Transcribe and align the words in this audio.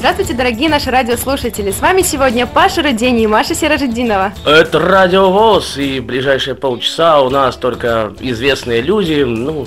Здравствуйте, 0.00 0.32
дорогие 0.32 0.70
наши 0.70 0.90
радиослушатели! 0.90 1.70
С 1.70 1.80
вами 1.80 2.00
сегодня 2.00 2.46
Паша 2.46 2.82
Рудени 2.82 3.24
и 3.24 3.26
Маша 3.26 3.54
Серожединова. 3.54 4.32
Это 4.46 4.78
Радио 4.78 5.30
ВОЗ, 5.30 5.76
и 5.76 6.00
ближайшие 6.00 6.54
полчаса 6.54 7.20
у 7.20 7.28
нас 7.28 7.56
только 7.56 8.14
известные 8.18 8.80
люди. 8.80 9.24
Ну, 9.24 9.66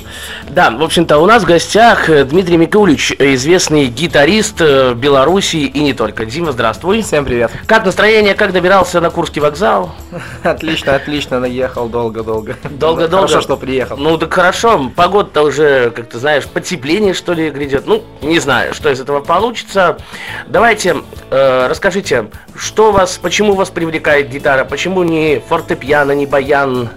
да, 0.50 0.72
в 0.72 0.82
общем-то, 0.82 1.20
у 1.20 1.28
нас 1.28 1.44
в 1.44 1.46
гостях 1.46 2.10
Дмитрий 2.10 2.58
Микулич, 2.58 3.12
известный 3.20 3.86
гитарист 3.86 4.60
э, 4.60 4.96
Беларуси 4.96 5.58
и 5.58 5.80
не 5.82 5.94
только. 5.94 6.26
Дима, 6.26 6.52
здравствуй. 6.52 7.04
Всем 7.04 7.26
привет. 7.26 7.52
Как 7.68 7.86
настроение, 7.86 8.34
как 8.34 8.54
добирался 8.54 9.02
на 9.02 9.12
Курский 9.12 9.40
вокзал? 9.40 9.94
Отлично, 10.42 10.96
отлично, 10.96 11.40
наехал 11.42 11.88
долго-долго. 11.88 12.56
Долго-долго? 12.72 13.28
Хорошо, 13.28 13.42
что 13.42 13.56
приехал. 13.56 13.98
Ну, 13.98 14.18
так 14.18 14.34
хорошо, 14.34 14.90
погода-то 14.96 15.44
уже, 15.44 15.92
как 15.92 16.10
ты 16.10 16.18
знаешь, 16.18 16.46
потепление, 16.48 17.14
что 17.14 17.34
ли, 17.34 17.52
грядет. 17.52 17.86
Ну, 17.86 18.04
не 18.24 18.40
знаю, 18.40 18.74
что 18.74 18.90
из 18.90 19.00
этого 19.00 19.20
получится. 19.20 20.00
Давайте, 20.48 20.98
э, 21.30 21.68
расскажите, 21.68 22.30
что 22.56 22.92
вас, 22.92 23.18
почему 23.18 23.54
вас 23.54 23.70
привлекает 23.70 24.30
гитара, 24.30 24.66
почему 24.66 25.04
не 25.04 25.40
фортепиано, 25.40 26.12
не 26.12 26.26
баян? 26.26 26.90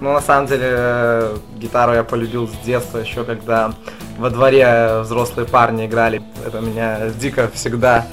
Ну, 0.00 0.12
на 0.12 0.20
самом 0.20 0.46
деле, 0.46 0.66
э, 0.68 1.36
гитару 1.56 1.92
я 1.92 2.04
полюбил 2.04 2.48
с 2.48 2.64
детства, 2.64 2.98
еще 2.98 3.24
когда 3.24 3.72
во 4.16 4.30
дворе 4.30 5.00
взрослые 5.00 5.46
парни 5.46 5.86
играли. 5.86 6.22
Это 6.46 6.60
меня 6.60 7.10
дико 7.18 7.50
всегда 7.52 8.06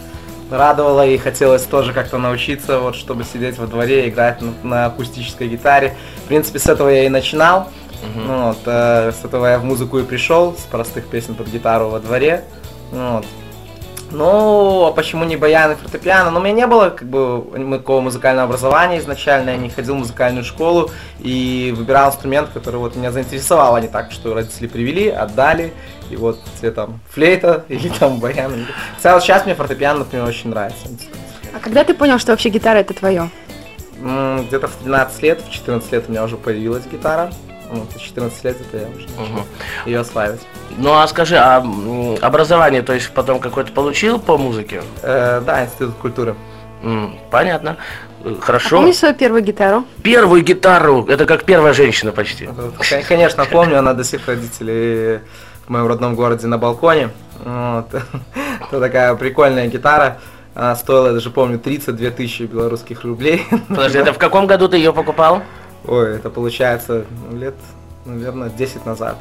радовало 0.50 1.06
и 1.06 1.18
хотелось 1.18 1.64
тоже 1.64 1.94
как-то 1.94 2.18
научиться, 2.18 2.80
вот, 2.80 2.96
чтобы 2.96 3.24
сидеть 3.24 3.58
во 3.58 3.68
дворе 3.68 4.06
и 4.06 4.10
играть 4.10 4.42
на, 4.42 4.54
на 4.64 4.86
акустической 4.86 5.48
гитаре. 5.48 5.96
В 6.18 6.28
принципе, 6.28 6.60
с 6.60 6.68
этого 6.68 6.90
я 6.90 7.06
и 7.06 7.10
начинал. 7.10 7.70
Ну, 8.14 8.48
вот, 8.50 8.60
э, 8.66 9.12
с 9.12 9.26
этого 9.26 9.48
я 9.48 9.60
в 9.60 9.64
музыку 9.64 9.98
и 10.00 10.04
пришел, 10.04 10.56
с 10.56 10.62
простых 10.62 11.08
песен 11.08 11.34
под 11.36 11.48
гитару 11.48 11.90
во 11.90 12.00
дворе. 12.00 12.44
Ну, 12.92 13.18
вот. 13.18 13.26
Ну, 14.12 14.86
а 14.86 14.92
почему 14.92 15.26
не 15.26 15.36
баян 15.36 15.72
и 15.72 15.76
фортепиано? 15.76 16.32
Ну, 16.32 16.40
у 16.40 16.44
меня 16.44 16.54
не 16.54 16.68
было 16.68 16.90
как 16.90 17.08
бы 17.08 17.44
такого 17.78 18.02
музыкального 18.02 18.48
образования 18.48 19.00
изначально, 19.00 19.52
я 19.52 19.58
не 19.58 19.70
ходил 19.70 19.96
в 19.96 20.00
музыкальную 20.00 20.44
школу 20.44 20.92
и 21.20 21.74
выбирал 21.76 22.10
инструмент, 22.10 22.50
который 22.54 22.78
вот 22.78 22.96
меня 22.96 23.12
заинтересовал, 23.12 23.76
а 23.76 23.82
не 23.82 23.88
так, 23.88 24.12
что 24.12 24.34
родители 24.34 24.68
привели, 24.68 25.10
отдали, 25.10 25.74
и 26.10 26.16
вот 26.16 26.40
тебе 26.60 26.72
там 26.72 27.00
флейта 27.10 27.66
или 27.70 27.90
там 27.90 28.20
баян. 28.20 28.68
Хотя 28.98 29.16
вот 29.16 29.24
сейчас 29.24 29.46
мне 29.46 29.56
фортепиано, 29.56 30.00
например, 30.00 30.26
очень 30.26 30.50
нравится. 30.50 30.88
А 31.54 31.60
когда 31.60 31.84
ты 31.84 31.94
понял, 31.94 32.20
что 32.20 32.32
вообще 32.32 32.50
гитара 32.50 32.80
это 32.80 32.94
твое? 32.94 33.30
Где-то 33.98 34.68
в 34.68 34.84
12 34.84 35.24
лет, 35.24 35.42
в 35.42 35.52
14 35.52 35.92
лет 35.92 36.06
у 36.08 36.12
меня 36.12 36.24
уже 36.24 36.38
появилась 36.38 36.86
гитара. 36.86 37.32
Вот, 37.72 37.92
в 37.94 38.00
14 38.02 38.44
лет 38.44 38.58
это 38.62 38.78
я 38.84 38.88
уже 38.88 39.08
начал 39.18 39.46
ее 39.86 40.00
осваивать. 40.00 40.42
Ну, 40.78 40.94
а 40.94 41.08
скажи, 41.08 41.36
а 41.38 41.64
образование, 42.22 42.82
то 42.82 42.94
есть 42.94 43.12
потом 43.12 43.40
какое-то 43.40 43.72
получил 43.72 44.20
по 44.20 44.38
музыке? 44.38 44.82
Э, 45.02 45.42
да, 45.46 45.66
институт 45.66 45.96
культуры. 46.02 46.36
М, 46.84 47.18
Понятно. 47.32 47.78
Э, 48.24 48.36
А 48.38 48.42
Хорошо. 48.42 48.78
помнишь 48.78 48.98
свою 48.98 49.16
первую 49.16 49.42
гитару? 49.44 49.86
Первую 50.04 50.44
гитару, 50.44 51.06
это 51.08 51.26
как 51.26 51.44
первая 51.44 51.74
женщина 51.74 52.12
почти. 52.12 52.46
Кон- 52.48 52.74
Конечно, 53.08 53.46
помню, 53.46 53.80
она 53.80 53.94
до 53.94 54.04
сих 54.04 54.28
родителей 54.28 55.20
в 55.66 55.70
моем 55.70 55.88
родном 55.88 56.16
городе 56.16 56.48
на 56.48 56.58
балконе. 56.58 57.10
Вот. 57.44 57.88
Это 58.70 58.80
такая 58.80 59.14
прикольная 59.16 59.68
гитара. 59.68 60.20
Она 60.54 60.76
стоила, 60.76 61.08
я 61.08 61.14
даже 61.14 61.32
помню, 61.32 61.60
32 61.60 62.12
тысячи 62.12 62.44
белорусских 62.44 63.04
рублей. 63.04 63.46
Подожди, 63.68 63.98
это 63.98 64.14
в 64.14 64.18
каком 64.18 64.48
году 64.48 64.70
ты 64.70 64.78
ее 64.78 64.94
покупал? 64.94 65.42
Ой, 65.88 66.16
это 66.16 66.30
получается 66.30 67.06
ну, 67.30 67.38
лет, 67.38 67.56
наверное, 68.06 68.50
10 68.50 68.86
назад. 68.86 69.18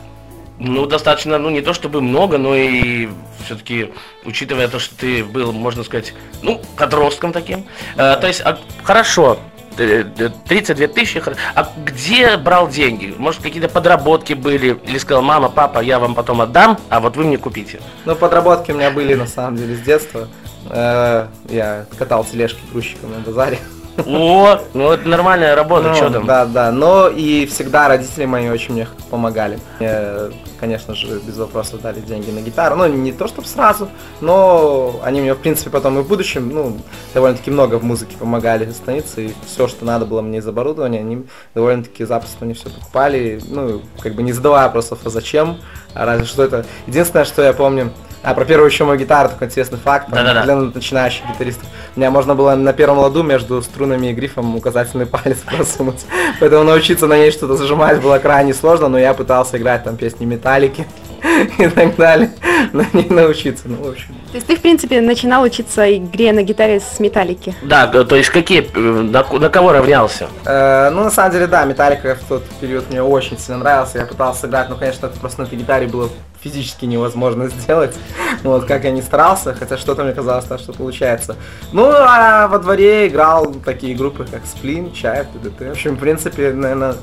Ну, 0.58 0.86
достаточно, 0.86 1.36
ну, 1.38 1.50
не 1.50 1.62
то 1.62 1.72
чтобы 1.74 2.00
много, 2.00 2.38
но 2.38 2.54
и 2.54 3.08
все-таки, 3.44 3.92
учитывая 4.24 4.68
то, 4.68 4.78
что 4.78 4.94
ты 4.94 5.24
был, 5.24 5.52
можно 5.52 5.82
сказать, 5.82 6.14
ну, 6.42 6.60
подростком 6.76 7.32
таким. 7.32 7.66
Э, 7.96 8.16
то 8.16 8.28
есть, 8.28 8.40
а, 8.40 8.56
хорошо, 8.84 9.38
э, 9.76 10.04
э, 10.16 10.30
32 10.48 10.86
тысячи, 10.86 11.20
а 11.56 11.72
где 11.84 12.36
брал 12.36 12.68
деньги? 12.68 13.12
Может, 13.18 13.42
какие-то 13.42 13.68
подработки 13.68 14.34
были? 14.34 14.78
Или 14.86 14.98
сказал, 14.98 15.22
мама, 15.22 15.48
папа, 15.48 15.80
я 15.80 15.98
вам 15.98 16.14
потом 16.14 16.40
отдам, 16.40 16.78
а 16.88 17.00
вот 17.00 17.16
вы 17.16 17.24
мне 17.24 17.36
купите? 17.36 17.80
Ну, 18.04 18.14
подработки 18.14 18.70
у 18.70 18.76
меня 18.76 18.92
были, 18.92 19.14
на 19.14 19.26
самом 19.26 19.56
деле, 19.56 19.74
с 19.74 19.80
детства. 19.80 20.28
Э, 20.70 21.26
Я 21.48 21.86
катал 21.98 22.24
тележки 22.24 22.60
грузчиком 22.72 23.10
на 23.10 23.18
базаре. 23.18 23.58
О, 24.06 24.60
ну, 24.74 24.92
это 24.92 25.08
нормальная 25.08 25.54
работа, 25.54 25.88
Ну, 25.88 25.94
что 25.94 26.10
там? 26.10 26.26
Да, 26.26 26.46
да, 26.46 26.72
но 26.72 27.08
и 27.08 27.46
всегда 27.46 27.88
родители 27.88 28.24
мои 28.24 28.48
очень 28.48 28.74
мне 28.74 28.88
помогали. 29.10 29.58
Мне, 29.78 30.32
конечно 30.58 30.94
же, 30.94 31.20
без 31.20 31.36
вопросов 31.36 31.80
дали 31.80 32.00
деньги 32.00 32.30
на 32.30 32.40
гитару. 32.40 32.76
Ну, 32.76 32.86
не 32.88 33.12
то 33.12 33.28
чтобы 33.28 33.46
сразу, 33.46 33.88
но 34.20 35.00
они 35.04 35.20
мне, 35.20 35.34
в 35.34 35.38
принципе, 35.38 35.70
потом 35.70 35.98
и 35.98 36.02
в 36.02 36.08
будущем, 36.08 36.50
ну, 36.50 36.76
довольно-таки 37.12 37.50
много 37.50 37.76
в 37.76 37.84
музыке 37.84 38.16
помогали 38.16 38.70
становиться, 38.72 39.20
и 39.20 39.30
все, 39.46 39.68
что 39.68 39.84
надо 39.84 40.06
было 40.06 40.22
мне 40.22 40.38
из 40.38 40.46
оборудования, 40.46 41.00
они 41.00 41.24
довольно-таки 41.54 42.04
запросто 42.04 42.44
мне 42.44 42.54
все 42.54 42.70
покупали, 42.70 43.40
ну, 43.48 43.80
как 44.00 44.14
бы 44.14 44.22
не 44.22 44.32
задавая 44.32 44.64
вопросов, 44.64 45.00
а 45.04 45.10
зачем, 45.10 45.58
а 45.94 46.04
разве 46.04 46.26
что 46.26 46.42
это... 46.42 46.66
Единственное, 46.86 47.24
что 47.24 47.42
я 47.42 47.52
помню, 47.52 47.92
а, 48.24 48.34
про 48.34 48.44
первую 48.44 48.70
еще 48.70 48.84
мою 48.84 48.98
гитару, 48.98 49.28
такой 49.28 49.48
интересный 49.48 49.78
факт, 49.78 50.06
там, 50.06 50.14
Да-да-да. 50.24 50.42
для 50.44 50.54
начинающих 50.56 51.24
гитаристов. 51.30 51.68
У 51.94 52.00
меня 52.00 52.10
можно 52.10 52.34
было 52.34 52.54
на 52.54 52.72
первом 52.72 52.98
ладу 52.98 53.22
между 53.22 53.60
струнами 53.62 54.08
и 54.08 54.12
грифом 54.14 54.56
указательный 54.56 55.06
палец 55.14 55.38
просунуть. 55.38 56.04
Поэтому 56.40 56.64
научиться 56.64 57.06
на 57.06 57.18
ней 57.18 57.30
что-то 57.30 57.56
зажимать 57.56 58.00
было 58.00 58.18
крайне 58.18 58.54
сложно, 58.54 58.88
но 58.88 58.98
я 58.98 59.12
пытался 59.12 59.58
играть 59.58 59.84
там 59.84 59.96
песни 59.96 60.24
металлики 60.24 60.86
и 61.58 61.68
так 61.68 61.96
далее. 61.96 62.30
На 62.72 62.86
ней 62.92 63.08
научиться, 63.08 63.68
ну, 63.68 63.76
в 63.76 63.88
общем. 63.88 64.14
То 64.30 64.36
есть 64.36 64.46
ты, 64.46 64.56
в 64.56 64.60
принципе, 64.60 65.00
начинал 65.00 65.42
учиться 65.42 65.96
игре 65.96 66.32
на 66.32 66.42
гитаре 66.42 66.80
с 66.80 66.98
металлики. 67.00 67.54
Да, 67.62 67.86
то 67.86 68.16
есть 68.16 68.30
какие, 68.30 68.62
э, 68.74 68.78
на, 68.78 69.22
на 69.22 69.48
кого 69.48 69.72
равнялся? 69.72 70.28
Э, 70.44 70.90
ну, 70.90 71.04
на 71.04 71.10
самом 71.10 71.32
деле, 71.32 71.46
да, 71.46 71.64
Металлика 71.64 72.16
в 72.16 72.28
тот 72.28 72.44
период 72.60 72.90
мне 72.90 73.02
очень 73.02 73.38
сильно 73.38 73.58
нравился. 73.58 73.98
Я 73.98 74.06
пытался 74.06 74.46
играть, 74.46 74.68
но, 74.68 74.76
конечно, 74.76 75.06
это 75.06 75.18
просто 75.18 75.42
на 75.42 75.46
этой 75.46 75.58
гитаре 75.58 75.86
было 75.86 76.10
физически 76.42 76.84
невозможно 76.84 77.48
сделать. 77.60 77.96
Ну, 78.42 78.50
вот 78.50 78.66
как 78.66 78.84
я 78.84 78.90
не 78.90 79.02
старался, 79.02 79.54
хотя 79.54 79.78
что-то 79.78 80.04
мне 80.04 80.12
казалось, 80.12 80.44
так, 80.44 80.60
что 80.60 80.72
получается. 80.72 81.36
Ну, 81.72 81.86
а 81.86 82.48
во 82.48 82.58
дворе 82.58 83.08
играл 83.08 83.54
такие 83.64 83.96
группы, 83.96 84.26
как 84.30 84.42
Сплин, 84.46 84.92
Чайф, 84.92 85.26
ТДТ. 85.28 85.60
В 85.60 85.70
общем, 85.70 85.96
в 85.96 86.00
принципе, 86.00 86.52
наверное, 86.52 86.94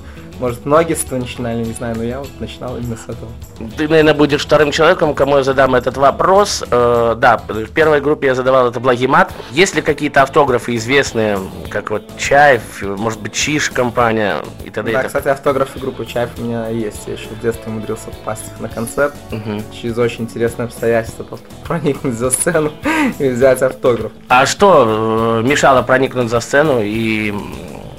может, 0.42 0.66
многие 0.66 0.96
с 0.96 1.04
этого 1.04 1.20
начинали, 1.20 1.64
не 1.64 1.74
знаю, 1.74 1.96
но 1.96 2.04
я 2.04 2.20
вот 2.20 2.30
начинал 2.40 2.76
именно 2.76 2.98
с 2.98 3.04
этого. 3.04 3.32
Ты, 3.78 3.88
наверное, 3.88 4.16
будешь 4.16 4.42
вторым 4.42 4.72
человеком, 4.72 5.14
кому 5.14 5.38
я 5.38 5.44
задам 5.44 5.76
этот 5.76 5.98
вопрос. 5.98 6.64
Э, 6.72 7.16
да, 7.16 7.38
в 7.38 7.70
первой 7.70 8.02
группе 8.02 8.28
я 8.28 8.36
задавал 8.36 8.68
это 8.68 8.80
благий 8.80 9.06
мат. 9.06 9.32
Есть 9.52 9.76
ли 9.76 9.84
какие-то 9.84 10.24
автографы 10.24 10.76
известные, 10.78 11.38
как 11.70 11.92
вот 11.92 12.18
Чаев, 12.18 12.82
может 12.82 13.22
быть, 13.22 13.34
Чиш 13.34 13.70
компания 13.70 14.38
и 14.66 14.72
т.д. 14.72 14.92
Да, 14.92 15.04
кстати, 15.04 15.28
автографы 15.28 15.80
группы 15.80 16.06
Чайф 16.08 16.32
у 16.40 16.42
меня 16.42 16.70
есть. 16.70 17.04
Я 17.06 17.14
еще 17.14 17.28
в 17.30 17.40
детстве 17.40 17.72
умудрился 17.72 18.08
попасть 18.08 18.48
их 18.52 18.60
на 18.60 18.68
концерт. 18.68 19.14
Мгм. 19.30 19.64
через 19.72 19.98
очень 19.98 20.24
интересные 20.24 20.66
обстоятельства 20.66 21.24
просто 21.24 21.46
проникнуть 21.66 22.16
за 22.18 22.32
сцену 22.32 22.72
и 23.20 23.30
взять 23.30 23.62
автограф. 23.62 24.12
А 24.28 24.48
что 24.48 25.42
э, 25.44 25.48
мешало 25.48 25.84
проникнуть 25.84 26.32
за 26.32 26.40
сцену 26.40 26.80
и 26.82 27.32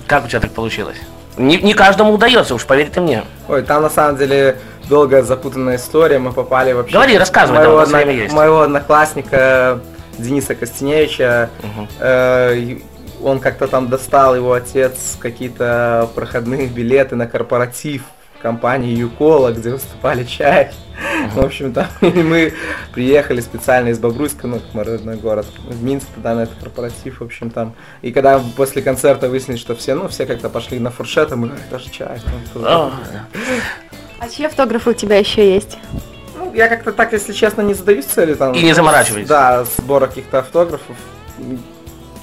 как 0.09 0.25
у 0.25 0.29
тебя 0.29 0.41
так 0.41 0.51
получилось? 0.51 0.99
Не, 1.37 1.57
не 1.59 1.75
каждому 1.75 2.13
удается, 2.13 2.55
уж 2.55 2.67
поверь 2.67 2.91
ты 2.91 3.01
мне. 3.01 3.25
Ой, 3.49 3.63
там 3.63 3.83
на 3.83 3.91
самом 3.91 4.17
деле 4.19 4.59
долгая 4.89 5.23
запутанная 5.23 5.77
история. 5.77 6.19
Мы 6.19 6.33
попали 6.33 6.73
вообще... 6.73 6.93
Говори, 6.93 7.17
рассказывай, 7.19 7.59
моего, 7.59 7.77
да, 7.87 7.99
одно- 7.99 8.11
есть. 8.11 8.35
моего 8.35 8.61
одноклассника 8.61 9.81
Дениса 10.19 10.55
Костеневича. 10.55 11.51
Мгм. 11.63 11.89
э, 12.01 12.77
он 13.23 13.39
как-то 13.39 13.69
там 13.69 13.89
достал 13.89 14.35
его 14.35 14.53
отец 14.53 15.17
какие-то 15.19 16.09
проходные 16.15 16.67
билеты 16.67 17.15
на 17.17 17.27
корпоратив 17.27 18.03
компании 18.43 18.95
Юкола, 18.97 19.53
где 19.53 19.71
выступали 19.71 20.25
чай. 20.25 20.73
В 21.33 21.41
общем, 21.41 21.73
там 21.73 21.87
и 22.01 22.11
мы 22.11 22.53
приехали 22.93 23.41
специально 23.41 23.89
из 23.89 23.99
Бобруйска, 23.99 24.47
ну, 24.47 24.57
это 24.57 24.67
мой 24.73 24.85
родной 24.85 25.17
город, 25.17 25.47
в 25.65 25.83
Минск 25.83 26.07
туда 26.15 26.35
на 26.35 26.43
этот 26.43 26.57
корпоратив, 26.59 27.21
в 27.21 27.25
общем, 27.25 27.51
там. 27.51 27.75
И 28.03 28.13
когда 28.13 28.41
после 28.57 28.83
концерта 28.83 29.29
выяснилось, 29.29 29.61
что 29.61 29.75
все, 29.75 29.95
ну, 29.95 30.09
все 30.09 30.27
как-то 30.27 30.49
пошли 30.49 30.79
на 30.79 30.91
фуршет, 30.91 31.33
а 31.33 31.37
мы, 31.37 31.49
«Ай, 31.49 31.59
даже 31.71 31.91
чай. 31.91 32.21
тоже». 32.53 32.93
А, 34.23 34.29
чьи 34.29 34.47
автографы 34.47 34.91
у 34.91 34.95
тебя 34.95 35.19
еще 35.19 35.55
есть? 35.55 35.79
Ну, 36.37 36.53
я 36.55 36.69
как-то 36.69 36.93
так, 36.93 37.13
если 37.13 37.33
честно, 37.33 37.63
не 37.63 37.75
задаюсь 37.75 38.05
целью 38.05 38.37
там. 38.37 38.53
И 38.53 38.63
не 38.63 38.73
заморачиваетесь. 38.73 39.29
Да, 39.29 39.65
сбора 39.65 40.07
каких-то 40.07 40.39
автографов. 40.41 40.97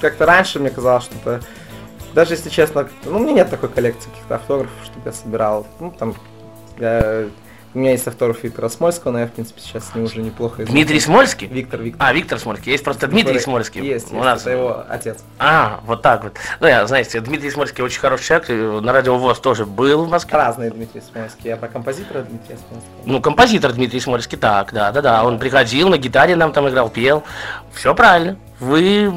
Как-то 0.00 0.24
раньше 0.24 0.60
мне 0.60 0.70
казалось, 0.70 1.04
что 1.04 1.14
это... 1.22 1.44
Даже 2.14 2.34
если 2.34 2.48
честно, 2.50 2.88
ну, 3.04 3.16
у 3.16 3.18
меня 3.20 3.32
нет 3.32 3.50
такой 3.50 3.68
коллекции 3.68 4.10
каких-то 4.10 4.34
автографов, 4.36 4.74
чтобы 4.84 5.02
я 5.06 5.12
собирал. 5.12 5.66
Ну, 5.78 5.92
там, 5.96 6.14
я 6.78 7.26
У 7.72 7.78
меня 7.78 7.92
есть 7.92 8.04
автограф 8.08 8.42
Виктора 8.42 8.68
Смольского, 8.68 9.12
но 9.12 9.20
я, 9.20 9.26
в 9.28 9.30
принципе, 9.30 9.60
сейчас 9.60 9.88
с 9.88 9.94
ним 9.94 10.02
уже 10.06 10.20
неплохо 10.20 10.56
знаком. 10.56 10.74
Дмитрий 10.74 10.98
Смольский? 10.98 11.46
Виктор, 11.46 11.80
Виктор. 11.80 12.04
А, 12.04 12.12
Виктор 12.12 12.40
Смольский. 12.40 12.72
Есть 12.72 12.82
просто 12.82 13.06
Дмитрий 13.06 13.34
Который- 13.34 13.44
Смольский. 13.44 13.80
Есть, 13.86 14.10
У 14.10 14.16
есть, 14.16 14.24
нас. 14.24 14.40
это 14.40 14.50
его 14.50 14.84
отец. 14.88 15.18
А, 15.38 15.78
вот 15.86 16.02
так 16.02 16.24
вот. 16.24 16.32
Ну, 16.58 16.66
я, 16.66 16.84
знаете, 16.88 17.20
Дмитрий 17.20 17.48
Смольский 17.48 17.84
очень 17.84 18.00
хороший 18.00 18.24
человек. 18.24 18.82
На 18.84 18.92
радио 18.92 19.16
ВОЗ 19.16 19.38
тоже 19.38 19.66
был 19.66 20.04
в 20.04 20.10
Москве. 20.10 20.36
Разные 20.36 20.70
Дмитрий 20.72 21.00
Смольский. 21.00 21.48
Я 21.50 21.56
про 21.56 21.68
композитора 21.68 22.22
Дмитрия 22.22 22.56
Смольского. 22.56 22.92
Ну, 23.04 23.20
композитор 23.22 23.72
Дмитрий 23.72 24.00
Смольский, 24.00 24.36
так, 24.36 24.72
да, 24.72 24.90
да, 24.90 25.00
да. 25.00 25.24
Он 25.24 25.38
приходил, 25.38 25.90
на 25.90 25.96
гитаре 25.98 26.34
нам 26.34 26.52
там 26.52 26.68
играл, 26.68 26.88
пел. 26.88 27.22
Все 27.72 27.94
правильно. 27.94 28.36
Вы 28.60 29.12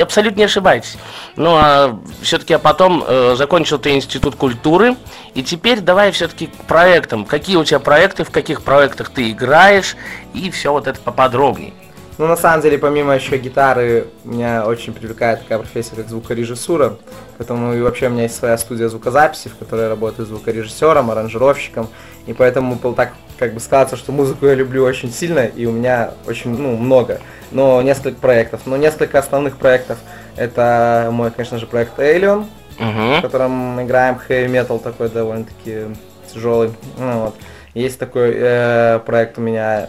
абсолютно 0.00 0.38
не 0.38 0.44
ошибаетесь. 0.44 0.96
Ну, 1.36 1.54
а 1.54 1.98
все-таки, 2.22 2.54
а 2.54 2.58
потом 2.58 3.04
э, 3.06 3.34
закончил 3.36 3.78
ты 3.78 3.90
институт 3.92 4.34
культуры. 4.34 4.96
И 5.34 5.42
теперь 5.42 5.80
давай 5.80 6.10
все-таки 6.10 6.46
к 6.46 6.64
проектам. 6.64 7.26
Какие 7.26 7.56
у 7.56 7.64
тебя 7.64 7.78
проекты, 7.78 8.24
в 8.24 8.30
каких 8.30 8.62
проектах 8.62 9.10
ты 9.10 9.30
играешь. 9.30 9.96
И 10.32 10.50
все 10.50 10.72
вот 10.72 10.86
это 10.86 10.98
поподробнее. 11.00 11.74
Ну, 12.18 12.26
на 12.26 12.36
самом 12.36 12.60
деле, 12.60 12.78
помимо 12.78 13.14
еще 13.14 13.36
гитары, 13.38 14.08
меня 14.24 14.66
очень 14.66 14.92
привлекает 14.92 15.40
такая 15.42 15.58
профессия, 15.58 15.96
как 15.96 16.08
звукорежиссура. 16.08 16.96
Поэтому 17.42 17.74
и 17.74 17.80
вообще 17.80 18.06
у 18.06 18.10
меня 18.10 18.22
есть 18.22 18.36
своя 18.36 18.56
студия 18.56 18.88
звукозаписи, 18.88 19.48
в 19.48 19.56
которой 19.56 19.82
я 19.82 19.88
работаю 19.88 20.26
звукорежиссером, 20.26 21.10
аранжировщиком. 21.10 21.88
И 22.28 22.32
поэтому 22.32 22.76
был 22.76 22.94
так 22.94 23.14
как 23.36 23.52
бы 23.52 23.58
складывается, 23.58 23.96
что 23.96 24.12
музыку 24.12 24.46
я 24.46 24.54
люблю 24.54 24.84
очень 24.84 25.12
сильно, 25.12 25.40
и 25.40 25.66
у 25.66 25.72
меня 25.72 26.12
очень, 26.28 26.56
ну, 26.56 26.76
много. 26.76 27.20
Но 27.50 27.82
несколько 27.82 28.20
проектов. 28.20 28.60
Но 28.66 28.76
несколько 28.76 29.18
основных 29.18 29.56
проектов. 29.56 29.98
Это 30.36 31.08
мой, 31.10 31.32
конечно 31.32 31.58
же, 31.58 31.66
проект 31.66 31.98
Alien, 31.98 32.46
в 32.78 32.82
Угу. 32.82 33.22
котором 33.22 33.50
мы 33.50 33.82
играем 33.82 34.18
heavy 34.28 34.46
metal 34.46 34.80
такой 34.80 35.08
довольно-таки 35.08 35.96
тяжелый. 36.32 36.70
Ну, 36.96 37.24
вот. 37.24 37.34
Есть 37.74 37.98
такой 37.98 38.34
э, 38.36 39.00
проект 39.04 39.36
у 39.38 39.40
меня, 39.40 39.88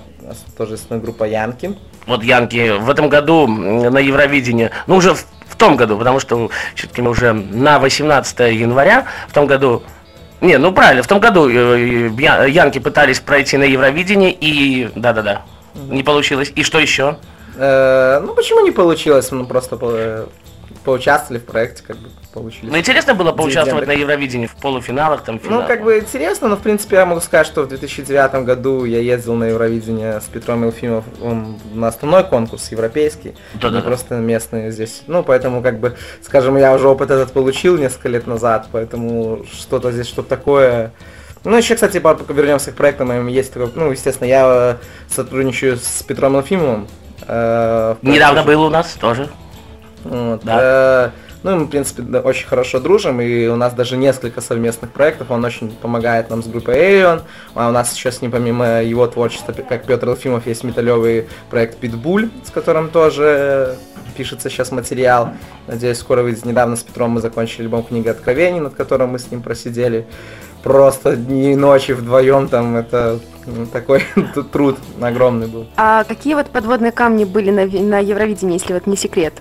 тоже 0.57 0.73
есть 0.73 0.89
группа 0.89 1.25
Янки. 1.25 1.75
Вот 2.07 2.23
Янки 2.23 2.77
в 2.79 2.89
этом 2.89 3.09
году 3.09 3.47
на 3.47 3.99
Евровидении, 3.99 4.71
ну 4.87 4.95
уже 4.95 5.13
в, 5.13 5.19
в 5.19 5.42
том 5.63 5.77
году, 5.77 5.97
потому 5.97 6.19
что 6.19 6.49
все-таки 6.75 7.01
мы 7.01 7.11
уже 7.11 7.31
на 7.31 7.79
18 7.79 8.39
января, 8.53 9.05
в 9.29 9.33
том 9.33 9.47
году, 9.47 9.81
не, 10.41 10.57
ну 10.57 10.73
правильно, 10.73 11.03
в 11.03 11.07
том 11.07 11.19
году 11.21 11.47
э, 11.49 12.09
Я- 12.19 12.43
Янки 12.45 12.79
пытались 12.79 13.21
пройти 13.21 13.55
на 13.57 13.63
Евровидение 13.63 14.31
и, 14.33 14.89
да-да-да, 14.93 15.43
не 15.89 16.03
получилось. 16.03 16.51
И 16.53 16.63
что 16.63 16.79
еще? 16.79 17.15
Э, 17.55 18.19
ну 18.21 18.33
почему 18.33 18.59
не 18.59 18.71
получилось? 18.71 19.31
Мы 19.31 19.45
просто 19.45 19.77
по- 19.77 20.25
поучаствовали 20.83 21.39
в 21.39 21.45
проекте, 21.45 21.83
как 21.85 21.97
бы 21.97 22.09
получили. 22.33 22.69
Ну 22.69 22.77
интересно 22.77 23.13
было 23.15 23.31
поучаствовать 23.31 23.87
на 23.87 23.93
Дивиденды. 23.93 24.13
Евровидении 24.13 24.47
в 24.47 24.55
полуфиналах, 24.55 25.23
там 25.23 25.35
Ну, 25.35 25.41
финал. 25.49 25.67
как 25.67 25.83
бы 25.83 25.99
интересно, 25.99 26.47
но 26.49 26.55
в 26.57 26.61
принципе 26.61 26.97
я 26.97 27.05
могу 27.05 27.21
сказать, 27.21 27.47
что 27.47 27.63
в 27.63 27.67
2009 27.67 28.43
году 28.45 28.85
я 28.85 28.99
ездил 28.99 29.35
на 29.35 29.45
Евровидение 29.45 30.19
с 30.19 30.25
Петром 30.25 30.63
Елфимовым 30.63 31.59
на 31.73 31.87
основной 31.87 32.23
конкурс 32.23 32.71
европейский, 32.71 33.35
Да-да-да. 33.53 33.77
не 33.77 33.81
просто 33.81 34.15
местный 34.15 34.71
здесь. 34.71 35.03
Ну, 35.07 35.23
поэтому, 35.23 35.61
как 35.61 35.79
бы, 35.79 35.95
скажем, 36.21 36.57
я 36.57 36.73
уже 36.73 36.87
опыт 36.87 37.11
этот 37.11 37.31
получил 37.31 37.77
несколько 37.77 38.09
лет 38.09 38.27
назад, 38.27 38.67
поэтому 38.71 39.45
что-то 39.51 39.91
здесь, 39.91 40.07
что-то 40.07 40.29
такое... 40.29 40.91
Ну, 41.45 41.57
еще, 41.57 41.75
кстати, 41.75 41.99
по- 41.99 42.15
пока 42.15 42.33
вернемся 42.33 42.71
к 42.71 42.75
проектам, 42.75 43.27
есть 43.27 43.51
такой, 43.53 43.69
ну, 43.75 43.91
естественно, 43.91 44.27
я 44.29 44.77
э, 44.81 45.13
сотрудничаю 45.13 45.75
с 45.77 46.01
Петром 46.03 46.35
Елфимовым. 46.35 46.87
э, 47.27 47.95
Недавно 48.01 48.43
был 48.43 48.63
у 48.63 48.69
нас 48.69 48.93
тоже. 48.93 49.29
Вот, 50.03 50.41
Да. 50.43 50.59
э, 50.61 51.09
ну, 51.43 51.57
мы, 51.57 51.65
в 51.65 51.69
принципе, 51.69 52.03
очень 52.19 52.47
хорошо 52.47 52.79
дружим, 52.79 53.19
и 53.19 53.47
у 53.47 53.57
нас 53.57 53.73
даже 53.73 53.97
несколько 53.97 54.39
совместных 54.39 54.91
проектов. 54.91 55.29
Он 55.29 55.43
очень 55.43 55.71
помогает 55.71 56.29
нам 56.29 56.41
с 56.41 56.47
группой 56.47 56.75
Alien. 56.77 57.21
А 57.53 57.67
у 57.67 57.71
нас 57.71 57.93
еще 57.93 58.13
с 58.13 58.21
ним, 58.21 58.31
помимо 58.31 58.81
его 58.81 59.05
творчества, 59.07 59.51
как 59.51 59.85
Петр 59.85 60.07
Елфимов, 60.07 60.47
есть 60.47 60.63
металлевый 60.63 61.27
проект 61.49 61.77
Питбуль, 61.79 62.29
с 62.45 62.49
которым 62.49 62.89
тоже 62.89 63.23
э, 63.25 63.75
пишется 64.15 64.49
сейчас 64.49 64.71
материал. 64.71 65.31
Надеюсь, 65.67 65.97
скоро 65.97 66.23
выйдет. 66.23 66.45
Недавно 66.45 66.77
с 66.77 66.83
Петром 66.83 67.11
мы 67.11 67.19
закончили 67.21 67.63
альбом 67.63 67.83
книги 67.83 68.07
откровений, 68.07 68.61
над 68.61 68.75
которым 68.75 69.09
мы 69.09 69.19
с 69.19 69.29
ним 69.29 69.41
просидели 69.41 70.07
просто 70.63 71.17
дни 71.17 71.51
и 71.51 71.55
ночи 71.57 71.91
вдвоем. 71.91 72.47
Там 72.47 72.77
это 72.77 73.19
ну, 73.45 73.65
такой 73.65 74.03
труд 74.53 74.77
огромный 75.01 75.47
был. 75.47 75.67
А 75.75 76.05
какие 76.05 76.35
вот 76.35 76.47
подводные 76.47 76.93
камни 76.93 77.25
были 77.25 77.51
на, 77.51 77.65
на 77.65 77.99
Евровидении, 77.99 78.59
если 78.59 78.73
вот 78.73 78.87
не 78.87 78.95
секрет? 78.95 79.33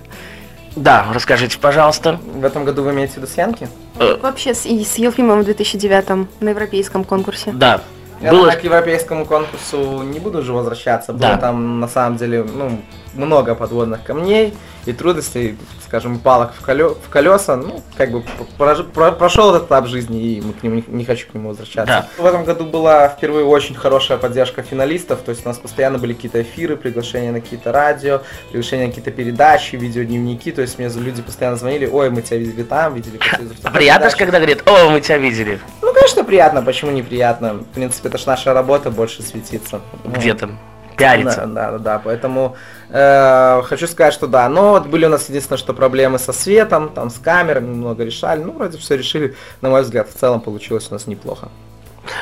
Да, 0.77 1.07
расскажите, 1.13 1.59
пожалуйста. 1.59 2.19
В 2.25 2.45
этом 2.45 2.65
году 2.65 2.83
вы 2.83 2.93
имеете 2.93 3.15
в 3.15 3.17
виду 3.19 3.27
с 3.27 3.37
Янки? 3.37 3.69
Э, 3.99 4.17
Вообще 4.21 4.55
с, 4.55 4.65
и 4.65 4.83
с 4.85 4.97
Елфимовым 4.97 5.43
в 5.43 5.45
2009 5.45 6.27
на 6.41 6.49
европейском 6.49 7.05
конкурсе. 7.05 7.53
Да. 7.53 7.83
Я 8.23 8.31
Было 8.31 8.51
к 8.53 8.63
европейскому 8.63 9.27
конкурсу 9.27 10.03
не 10.03 10.21
буду 10.21 10.39
уже 10.39 10.53
возвращаться. 10.53 11.13
Было 11.13 11.33
Да. 11.33 11.37
там 11.39 11.81
на 11.81 11.89
самом 11.89 12.17
деле 12.17 12.45
ну, 12.45 12.81
много 13.15 13.55
подводных 13.55 14.05
камней 14.05 14.55
и 14.87 14.93
трудностей, 14.93 15.57
скажем, 15.87 16.19
палок 16.19 16.53
в, 16.59 16.65
колё- 16.67 16.97
в 17.05 17.09
колеса. 17.09 17.57
Ну, 17.57 17.83
как 17.97 18.11
бы 18.13 18.23
прож- 18.59 18.85
про- 18.91 19.13
прошел 19.13 19.51
этот 19.55 19.69
этап 19.69 19.87
жизни, 19.87 20.21
и 20.23 20.41
мы 20.41 20.53
к 20.53 20.63
нему 20.63 20.83
не, 20.87 21.05
хочу 21.05 21.27
к 21.31 21.35
нему 21.35 21.49
возвращаться. 21.51 22.07
В 22.17 22.25
этом 22.25 22.45
году 22.45 22.65
была 22.65 23.09
впервые 23.09 23.45
очень 23.45 23.75
хорошая 23.75 24.19
поддержка 24.19 24.63
финалистов. 24.63 25.21
То 25.25 25.31
есть 25.31 25.45
у 25.45 25.49
нас 25.49 25.59
постоянно 25.59 25.99
были 25.99 26.15
какие-то 26.15 26.43
эфиры, 26.43 26.77
приглашения 26.77 27.33
на 27.33 27.41
какие-то 27.41 27.71
радио, 27.73 28.23
приглашения 28.51 28.85
на 28.87 28.91
какие-то 28.91 29.11
передачи, 29.11 29.77
видеодневники. 29.77 30.51
То 30.53 30.63
есть 30.63 30.79
мне 30.79 30.89
люди 30.89 31.23
постоянно 31.23 31.57
звонили, 31.57 31.87
ой, 31.87 32.11
мы 32.11 32.23
тебя 32.23 32.39
видели 32.39 32.63
там, 32.63 32.95
видели 32.95 33.19
по 33.19 33.25
телевизору 33.25 33.59
А 33.65 33.71
приятно 33.71 34.11
ж, 34.11 34.13
передаче». 34.13 34.25
когда 34.25 34.39
говорит, 34.39 34.63
о, 34.69 34.91
мы 34.91 35.01
тебя 35.01 35.19
видели. 35.19 35.61
Ну, 35.83 35.92
конечно, 36.03 36.25
приятно, 36.25 36.63
почему 36.63 36.91
неприятно? 36.91 37.55
В 37.55 37.65
принципе, 37.67 38.09
это 38.09 38.19
ж 38.19 38.27
наша 38.27 38.53
работа 38.53 38.91
больше 38.91 39.23
светиться. 39.23 39.81
Ну, 40.05 40.13
Где 40.13 40.35
там? 40.35 40.59
Пиариться. 40.97 41.47
Да, 41.47 41.73
да, 41.73 41.79
да. 41.79 41.99
Поэтому 42.05 42.57
э, 42.91 43.63
хочу 43.65 43.87
сказать, 43.87 44.13
что 44.13 44.27
да. 44.27 44.49
Но 44.49 44.71
вот 44.71 44.87
были 44.87 45.07
у 45.07 45.09
нас 45.09 45.29
единственное, 45.29 45.59
что 45.59 45.75
проблемы 45.75 46.19
со 46.19 46.33
светом, 46.33 46.89
там 46.89 47.09
с 47.09 47.19
камерами 47.19 47.67
много 47.67 48.05
решали. 48.05 48.43
Ну, 48.43 48.53
вроде 48.53 48.79
все 48.79 48.97
решили. 48.97 49.35
На 49.61 49.71
мой 49.71 49.83
взгляд, 49.83 50.09
в 50.11 50.15
целом 50.15 50.41
получилось 50.41 50.89
у 50.91 50.95
нас 50.95 51.07
неплохо. 51.07 51.49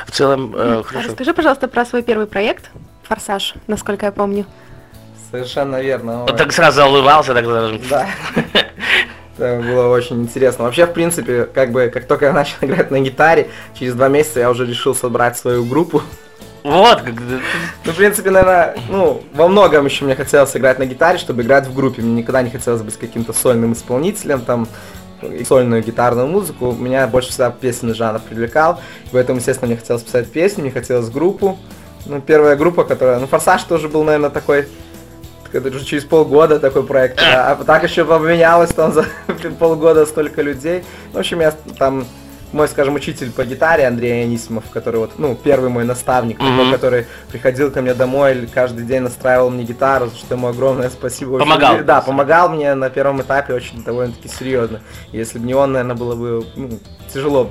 В 0.05 0.11
целом, 0.11 0.55
э, 0.55 0.79
А 0.79 0.83
хорошо. 0.83 1.09
расскажи, 1.09 1.33
пожалуйста, 1.33 1.67
про 1.67 1.85
свой 1.85 2.03
первый 2.03 2.27
проект 2.27 2.69
«Форсаж», 3.03 3.55
насколько 3.67 4.05
я 4.05 4.11
помню. 4.11 4.45
Совершенно 5.31 5.81
верно. 5.81 6.23
Вот 6.23 6.37
так 6.37 6.51
сразу 6.51 6.83
улыбался, 6.85 7.33
так 7.33 7.45
сразу. 7.45 7.79
Да. 7.89 8.07
Это 9.41 9.59
было 9.59 9.87
очень 9.87 10.21
интересно. 10.21 10.65
Вообще, 10.65 10.85
в 10.85 10.93
принципе, 10.93 11.45
как 11.45 11.71
бы, 11.71 11.89
как 11.91 12.05
только 12.05 12.25
я 12.25 12.33
начал 12.33 12.57
играть 12.61 12.91
на 12.91 12.99
гитаре, 12.99 13.49
через 13.73 13.95
два 13.95 14.07
месяца 14.07 14.39
я 14.39 14.49
уже 14.51 14.65
решил 14.65 14.93
собрать 14.93 15.37
свою 15.37 15.65
группу. 15.65 16.03
Вот, 16.63 17.01
Ну, 17.85 17.91
в 17.91 17.95
принципе, 17.95 18.29
наверное, 18.29 18.77
ну, 18.89 19.23
во 19.33 19.47
многом 19.47 19.85
еще 19.85 20.05
мне 20.05 20.15
хотелось 20.15 20.55
играть 20.55 20.77
на 20.77 20.85
гитаре, 20.85 21.17
чтобы 21.17 21.41
играть 21.41 21.65
в 21.65 21.73
группе. 21.73 22.03
Мне 22.03 22.21
никогда 22.21 22.43
не 22.43 22.51
хотелось 22.51 22.83
быть 22.83 22.97
каким-то 22.97 23.33
сольным 23.33 23.73
исполнителем, 23.73 24.41
там, 24.41 24.67
сольную 25.47 25.83
гитарную 25.83 26.27
музыку. 26.27 26.71
Меня 26.73 27.07
больше 27.07 27.29
всегда 27.29 27.49
песенный 27.49 27.95
жанр 27.95 28.19
привлекал. 28.19 28.79
Поэтому, 29.11 29.39
естественно, 29.39 29.69
мне 29.69 29.77
хотелось 29.77 30.03
писать 30.03 30.31
песни, 30.31 30.61
мне 30.61 30.71
хотелось 30.71 31.09
группу. 31.09 31.57
Ну, 32.05 32.21
первая 32.21 32.55
группа, 32.55 32.83
которая... 32.83 33.19
Ну, 33.19 33.25
«Форсаж» 33.25 33.63
тоже 33.63 33.89
был, 33.89 34.03
наверное, 34.03 34.29
такой... 34.29 34.67
Это 35.53 35.67
уже 35.69 35.83
через 35.85 36.03
полгода 36.05 36.59
такой 36.59 36.83
проект. 36.83 37.17
да. 37.17 37.51
А 37.51 37.63
так 37.63 37.83
еще 37.83 38.05
поменялось 38.05 38.71
там 38.71 38.93
за 38.93 39.05
полгода 39.59 40.05
столько 40.05 40.41
людей. 40.41 40.83
Ну, 41.11 41.17
В 41.17 41.19
общем, 41.19 41.41
я 41.41 41.53
там 41.77 42.05
мой, 42.53 42.67
скажем, 42.67 42.95
учитель 42.95 43.31
по 43.31 43.45
гитаре 43.45 43.87
Андрей 43.87 44.23
Анисимов, 44.23 44.65
который 44.73 44.97
вот, 44.97 45.11
ну, 45.17 45.35
первый 45.41 45.69
мой 45.69 45.85
наставник, 45.85 46.37
Мгм. 46.41 46.71
который 46.71 47.05
приходил 47.31 47.71
ко 47.71 47.81
мне 47.81 47.93
домой, 47.93 48.45
каждый 48.53 48.83
день 48.85 49.03
настраивал 49.03 49.49
мне 49.49 49.63
гитару, 49.63 50.07
за 50.07 50.17
что 50.17 50.35
ему 50.35 50.47
огромное 50.49 50.89
спасибо. 50.89 51.31
Очень 51.35 51.45
Помогал. 51.45 51.71
люблю- 51.73 51.85
Да, 51.85 52.01
помогал 52.01 52.49
мне 52.49 52.73
на 52.75 52.89
первом 52.89 53.21
этапе 53.21 53.53
очень 53.53 53.81
довольно-таки 53.85 54.27
серьезно. 54.27 54.81
Если 55.13 55.39
бы 55.39 55.45
не 55.47 55.53
он, 55.53 55.71
наверное, 55.71 55.95
было 55.95 56.15
бы 56.15 56.45
ну, 56.57 56.69
тяжело 57.13 57.49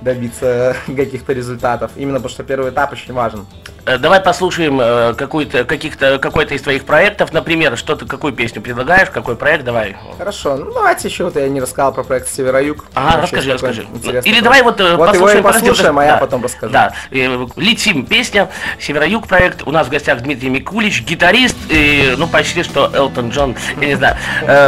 добиться 0.00 0.76
каких-то 0.86 1.32
результатов. 1.32 1.92
Именно 1.96 2.18
потому 2.18 2.30
что 2.30 2.42
первый 2.42 2.70
этап 2.70 2.92
очень 2.92 3.12
важен. 3.12 3.46
Э, 3.86 3.98
Давай 3.98 4.20
послушаем 4.20 4.80
э, 4.80 5.14
какую-то, 5.14 5.64
каких-то, 5.64 6.18
какой-то 6.18 6.54
из 6.54 6.62
твоих 6.62 6.84
проектов, 6.84 7.32
например, 7.32 7.76
что 7.76 7.94
ты, 7.94 8.04
какую 8.04 8.32
песню 8.32 8.60
предлагаешь, 8.60 9.10
какой 9.10 9.36
проект, 9.36 9.64
давай. 9.64 9.96
Хорошо, 10.18 10.56
ну 10.56 10.72
давайте 10.72 11.08
еще 11.08 11.24
вот 11.24 11.36
я 11.36 11.48
не 11.48 11.60
рассказал 11.60 11.92
про 11.92 12.02
проект 12.02 12.28
Северо-Юг. 12.28 12.84
Ага, 12.94 13.22
расскажи, 13.22 13.52
расскажи. 13.52 13.86
Или 14.24 14.40
давай 14.40 14.62
вот, 14.62 14.80
э, 14.80 14.96
Вот 14.96 15.14
его 15.14 15.30
и 15.30 15.40
послушаем, 15.40 15.42
послушаем, 15.44 15.98
а 15.98 16.04
я 16.04 16.12
да. 16.12 16.18
потом 16.18 16.42
расскажу. 16.42 16.72
Да, 16.72 16.94
летим, 17.10 18.04
песня, 18.06 18.48
Северо-Юг 18.80 19.28
проект, 19.28 19.62
у 19.66 19.70
нас 19.70 19.86
в 19.86 19.90
гостях 19.90 20.20
Дмитрий 20.20 20.50
Микулич, 20.50 21.02
гитарист, 21.02 21.56
и, 21.68 22.14
ну, 22.18 22.26
почти 22.26 22.62
что 22.64 22.90
Элтон 22.92 23.30
Джон, 23.30 23.54
я 23.80 23.86
не 23.86 23.94
знаю. 23.94 24.16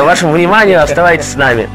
Вашему 0.04 0.32
вниманию, 0.32 0.82
оставайтесь 0.82 1.32
с 1.32 1.34
нами. 1.34 1.68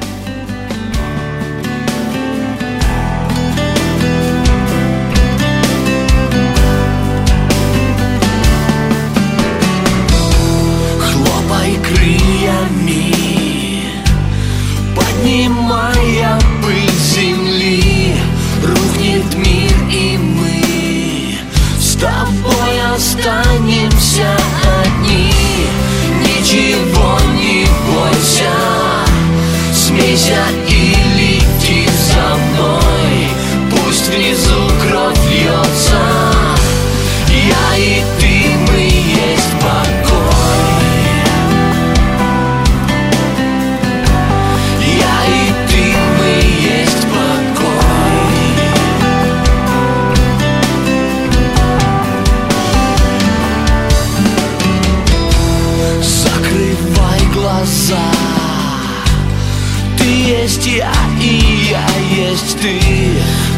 Есть 60.14 60.66
я, 60.66 60.92
и 61.20 61.70
я 61.72 61.88
есть 62.26 62.60
ты. 62.60 62.80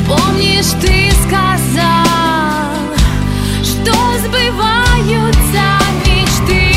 Помнишь, 0.08 0.72
ты 0.82 1.12
сказал, 1.24 2.76
что 3.64 3.94
сбываются 4.20 5.66
мечты? 6.06 6.74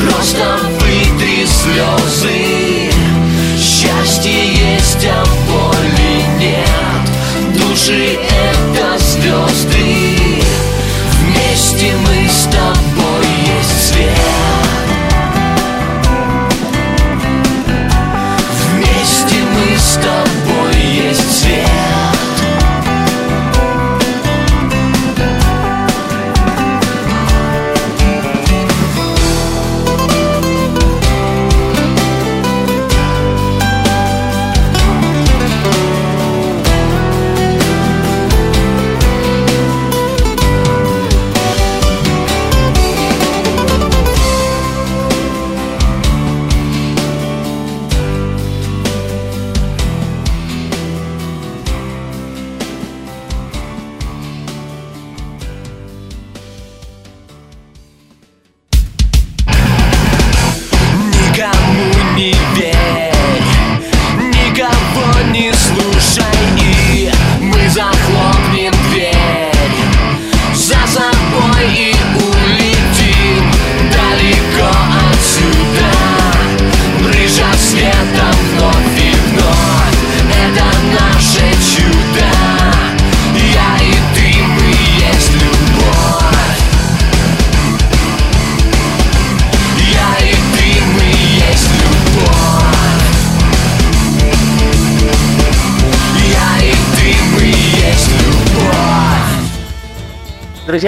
Просто 0.00 0.60
вытри 0.80 1.46
слезы. 1.46 2.90
Счастье 3.58 4.54
есть, 4.74 5.06
а 5.06 5.24
боли 5.46 6.24
нет. 6.38 7.58
Души 7.58 8.18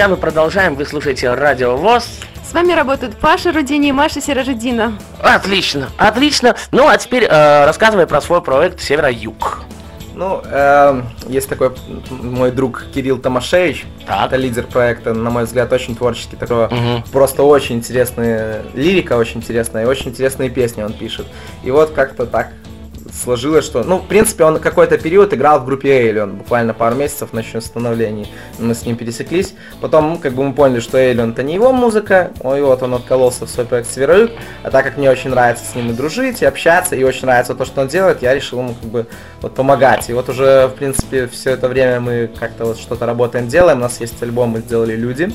Друзья, 0.01 0.15
мы 0.15 0.19
продолжаем. 0.19 0.73
Вы 0.73 0.87
слушаете 0.87 1.31
Радио 1.31 1.77
ВОЗ. 1.77 2.09
С 2.43 2.53
вами 2.53 2.73
работают 2.73 3.15
Паша 3.17 3.51
Рудини 3.51 3.89
и 3.89 3.91
Маша 3.91 4.19
Сиражидина. 4.19 4.97
Отлично, 5.21 5.89
отлично. 5.95 6.55
Ну, 6.71 6.87
а 6.87 6.97
теперь 6.97 7.25
э, 7.25 7.65
рассказывай 7.67 8.07
про 8.07 8.19
свой 8.19 8.41
проект 8.41 8.81
Северо-Юг. 8.81 9.61
Ну, 10.15 10.41
эм, 10.43 11.07
есть 11.27 11.47
такой 11.49 11.73
мой 12.09 12.49
друг 12.49 12.85
Кирилл 12.91 13.19
Томашевич, 13.19 13.85
Так. 14.07 14.25
это 14.25 14.37
лидер 14.37 14.63
проекта, 14.65 15.13
на 15.13 15.29
мой 15.29 15.43
взгляд, 15.43 15.71
очень 15.71 15.95
творческий, 15.95 16.35
такого 16.35 16.67
Мгм. 16.71 17.03
просто 17.11 17.43
очень 17.43 17.75
интересная 17.75 18.63
лирика, 18.73 19.17
очень 19.17 19.37
интересная, 19.37 19.83
и 19.83 19.85
очень 19.85 20.07
интересные 20.09 20.49
песни 20.49 20.81
он 20.81 20.93
пишет. 20.93 21.27
И 21.63 21.69
вот 21.69 21.91
как-то 21.91 22.25
так 22.25 22.53
сложилось, 23.11 23.65
что, 23.65 23.83
ну, 23.83 23.97
в 23.97 24.07
принципе, 24.07 24.43
он 24.43 24.59
какой-то 24.59 24.97
период 24.97 25.33
играл 25.33 25.59
в 25.59 25.65
группе 25.65 25.89
Эйлион, 25.89 26.37
буквально 26.37 26.73
пару 26.73 26.95
месяцев 26.95 27.33
на 27.33 27.37
ночном 27.37 27.61
становлении, 27.61 28.27
мы 28.59 28.73
с 28.73 28.85
ним 28.85 28.95
пересеклись. 28.95 29.53
Потом, 29.79 30.17
как 30.17 30.33
бы 30.33 30.43
мы 30.43 30.53
поняли, 30.53 30.79
что 30.79 30.97
Эйлион 30.97 31.31
это 31.31 31.43
не 31.43 31.55
его 31.55 31.71
музыка, 31.71 32.31
ну, 32.43 32.55
и 32.55 32.61
вот 32.61 32.81
он 32.83 32.93
откололся 32.93 33.45
в 33.45 33.49
свой 33.49 33.65
проект 33.65 33.89
Североюг, 33.89 34.31
а 34.63 34.71
так 34.71 34.85
как 34.85 34.97
мне 34.97 35.09
очень 35.09 35.29
нравится 35.29 35.65
с 35.65 35.75
ним 35.75 35.89
и 35.89 35.93
дружить, 35.93 36.41
и 36.41 36.45
общаться, 36.45 36.95
и 36.95 37.03
очень 37.03 37.25
нравится 37.25 37.55
то, 37.55 37.65
что 37.65 37.81
он 37.81 37.87
делает, 37.87 38.21
я 38.21 38.33
решил 38.33 38.59
ему 38.59 38.75
как 38.79 38.89
бы 38.89 39.05
вот 39.41 39.55
помогать. 39.55 40.09
И 40.09 40.13
вот 40.13 40.29
уже, 40.29 40.67
в 40.67 40.77
принципе, 40.77 41.27
все 41.27 41.51
это 41.51 41.67
время 41.67 41.99
мы 41.99 42.29
как-то 42.39 42.65
вот 42.65 42.79
что-то 42.79 43.05
работаем, 43.05 43.47
делаем, 43.47 43.79
у 43.79 43.81
нас 43.81 43.99
есть 43.99 44.21
альбом, 44.23 44.49
мы 44.49 44.59
сделали 44.59 44.95
«Люди», 44.95 45.33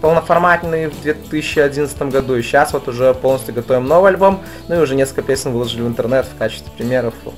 полноформатный 0.00 0.88
в 0.88 1.02
2011 1.02 2.02
году, 2.02 2.36
и 2.36 2.42
сейчас 2.42 2.72
вот 2.72 2.88
уже 2.88 3.14
полностью 3.14 3.54
готовим 3.54 3.86
новый 3.86 4.12
альбом, 4.12 4.40
ну 4.68 4.76
и 4.76 4.78
уже 4.78 4.94
несколько 4.94 5.22
песен 5.22 5.52
выложили 5.52 5.82
в 5.82 5.88
интернет 5.88 6.26
в 6.26 6.36
качестве 6.38 6.70
примеров. 6.76 7.14
Вот. 7.24 7.34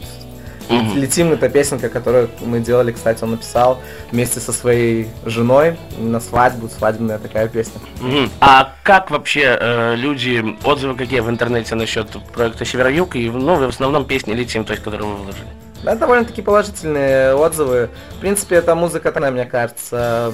Мгм. 0.71 0.99
Летим 0.99 1.33
это 1.33 1.49
песенка, 1.49 1.89
которую 1.89 2.31
мы 2.41 2.61
делали, 2.61 2.93
кстати, 2.93 3.25
он 3.25 3.33
написал 3.33 3.81
вместе 4.13 4.39
со 4.39 4.53
своей 4.53 5.09
женой 5.25 5.77
на 5.99 6.21
свадьбу, 6.21 6.69
свадебная 6.69 7.19
такая 7.19 7.49
песня. 7.49 7.81
Мгм. 8.01 8.31
А 8.41 8.73
как 8.85 9.11
вообще 9.11 9.59
э, 9.61 9.97
люди, 9.97 10.57
отзывы 10.65 10.95
какие 10.95 11.21
в 11.21 11.29
интернете 11.29 11.75
насчет 11.75 12.09
проекта 12.33 12.65
Северо-Юг 12.65 13.17
и, 13.17 13.29
ну, 13.29 13.57
в 13.57 13.69
основном 13.69 14.05
песни 14.05 14.33
«Летим», 14.33 14.65
то 14.65 14.73
есть, 14.73 14.85
которые 14.85 15.09
вы 15.09 15.17
выложили? 15.17 15.49
Да, 15.83 15.97
довольно-таки 15.97 16.43
положительные 16.43 17.35
отзывы. 17.35 17.91
В 18.17 18.21
принципе, 18.21 18.57
эта 18.57 18.75
музыка, 18.75 19.11
такая, 19.13 19.31
мне 19.31 19.47
кажется, 19.47 20.33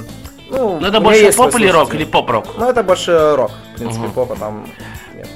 ну, 0.51 0.57
Ну, 0.57 0.77
у 0.79 0.81
это 0.85 1.01
больше 1.01 1.33
поп 1.33 1.55
или 1.57 1.69
рок, 1.69 1.95
или 1.95 2.05
поп-рок? 2.05 2.47
Ну, 2.57 2.69
это 2.69 2.83
больше 2.83 3.35
рок, 3.37 3.51
в 3.75 3.79
принципе, 3.79 4.05
Мгм. 4.07 4.13
попа 4.13 4.37
там 4.37 4.67
нет. 5.15 5.29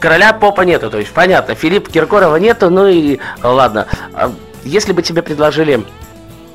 Короля 0.00 0.32
попа 0.32 0.62
нету, 0.62 0.90
то 0.90 0.98
есть, 0.98 1.10
понятно, 1.12 1.54
Филипп 1.54 1.88
Киркорова 1.88 2.36
нету, 2.36 2.70
ну 2.70 2.86
и 2.86 3.18
ладно. 3.42 3.86
А 4.14 4.30
Если 4.64 4.92
бы 4.92 5.02
тебе 5.02 5.22
предложили, 5.22 5.84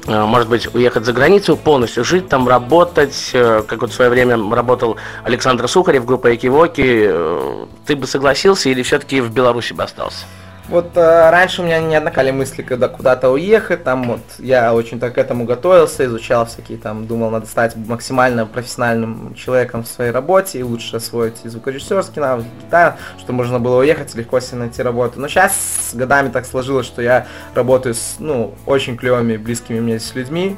э, 0.08 0.26
может 0.26 0.48
быть, 0.50 0.74
уехать 0.76 1.06
за 1.06 1.14
границу, 1.14 1.58
полностью 1.58 2.04
жить 2.04 2.30
там, 2.30 2.48
работать, 2.48 3.32
э, 3.34 3.64
как 3.68 3.82
вот 3.82 3.92
в 3.92 3.94
свое 3.94 4.12
время 4.12 4.38
работал 4.54 4.98
Александр 5.24 5.68
Сухарев, 5.68 6.06
группа 6.06 6.36
Экивоки, 6.36 7.08
э, 7.08 7.66
ты 7.88 7.96
бы 7.96 8.06
согласился 8.08 8.70
или 8.70 8.84
все-таки 8.84 9.20
в 9.22 9.32
Беларуси 9.32 9.74
бы 9.74 9.84
остался? 9.84 10.26
Вот 10.70 10.96
э, 10.96 11.30
раньше 11.30 11.62
у 11.62 11.66
меня 11.66 11.80
не 11.82 11.96
однокали 11.96 12.32
мысли, 12.32 12.62
когда 12.62 12.88
куда-то 12.88 13.30
уехать, 13.30 13.84
там 13.84 14.04
вот 14.04 14.22
я 14.40 14.74
очень 14.74 14.98
так 14.98 15.16
к 15.16 15.18
этому 15.18 15.44
готовился, 15.44 16.06
изучал 16.06 16.46
всякие 16.46 16.78
там, 16.78 17.06
думал, 17.06 17.30
надо 17.32 17.48
стать 17.48 17.76
максимально 17.76 18.46
профессиональным 18.46 19.36
человеком 19.36 19.84
в 19.84 19.88
своей 19.88 20.12
работе 20.12 20.60
и 20.60 20.64
лучше 20.64 20.96
освоить 20.96 21.36
и 21.44 21.50
звукорежиссерский 21.50 22.22
навык, 22.22 22.46
гитара, 22.64 22.96
что 23.20 23.34
можно 23.34 23.60
было 23.60 23.82
уехать 23.82 24.16
и 24.16 24.18
легко 24.18 24.40
себе 24.40 24.60
найти 24.60 24.82
работу. 24.82 25.20
Но 25.20 25.28
сейчас 25.28 25.54
с 25.92 25.96
годами 25.96 26.30
так 26.30 26.46
сложилось, 26.46 26.86
что 26.86 27.02
я 27.02 27.28
работаю 27.54 27.94
с, 27.94 28.16
ну, 28.20 28.54
очень 28.66 28.96
клевыми, 28.96 29.36
близкими 29.36 29.82
мне 29.82 30.00
здесь 30.00 30.16
людьми, 30.16 30.56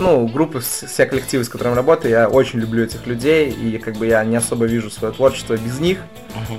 ну, 0.00 0.26
группы, 0.26 0.58
вс- 0.58 0.86
все 0.88 1.06
коллективы, 1.06 1.44
с 1.44 1.48
которыми 1.48 1.76
работаю, 1.76 2.10
я 2.10 2.28
очень 2.28 2.58
люблю 2.58 2.82
этих 2.82 3.06
людей, 3.06 3.50
и 3.50 3.78
как 3.78 3.94
бы 3.94 4.08
я 4.08 4.24
не 4.24 4.34
особо 4.34 4.64
вижу 4.64 4.90
свое 4.90 5.14
творчество 5.14 5.56
без 5.56 5.78
них. 5.78 5.98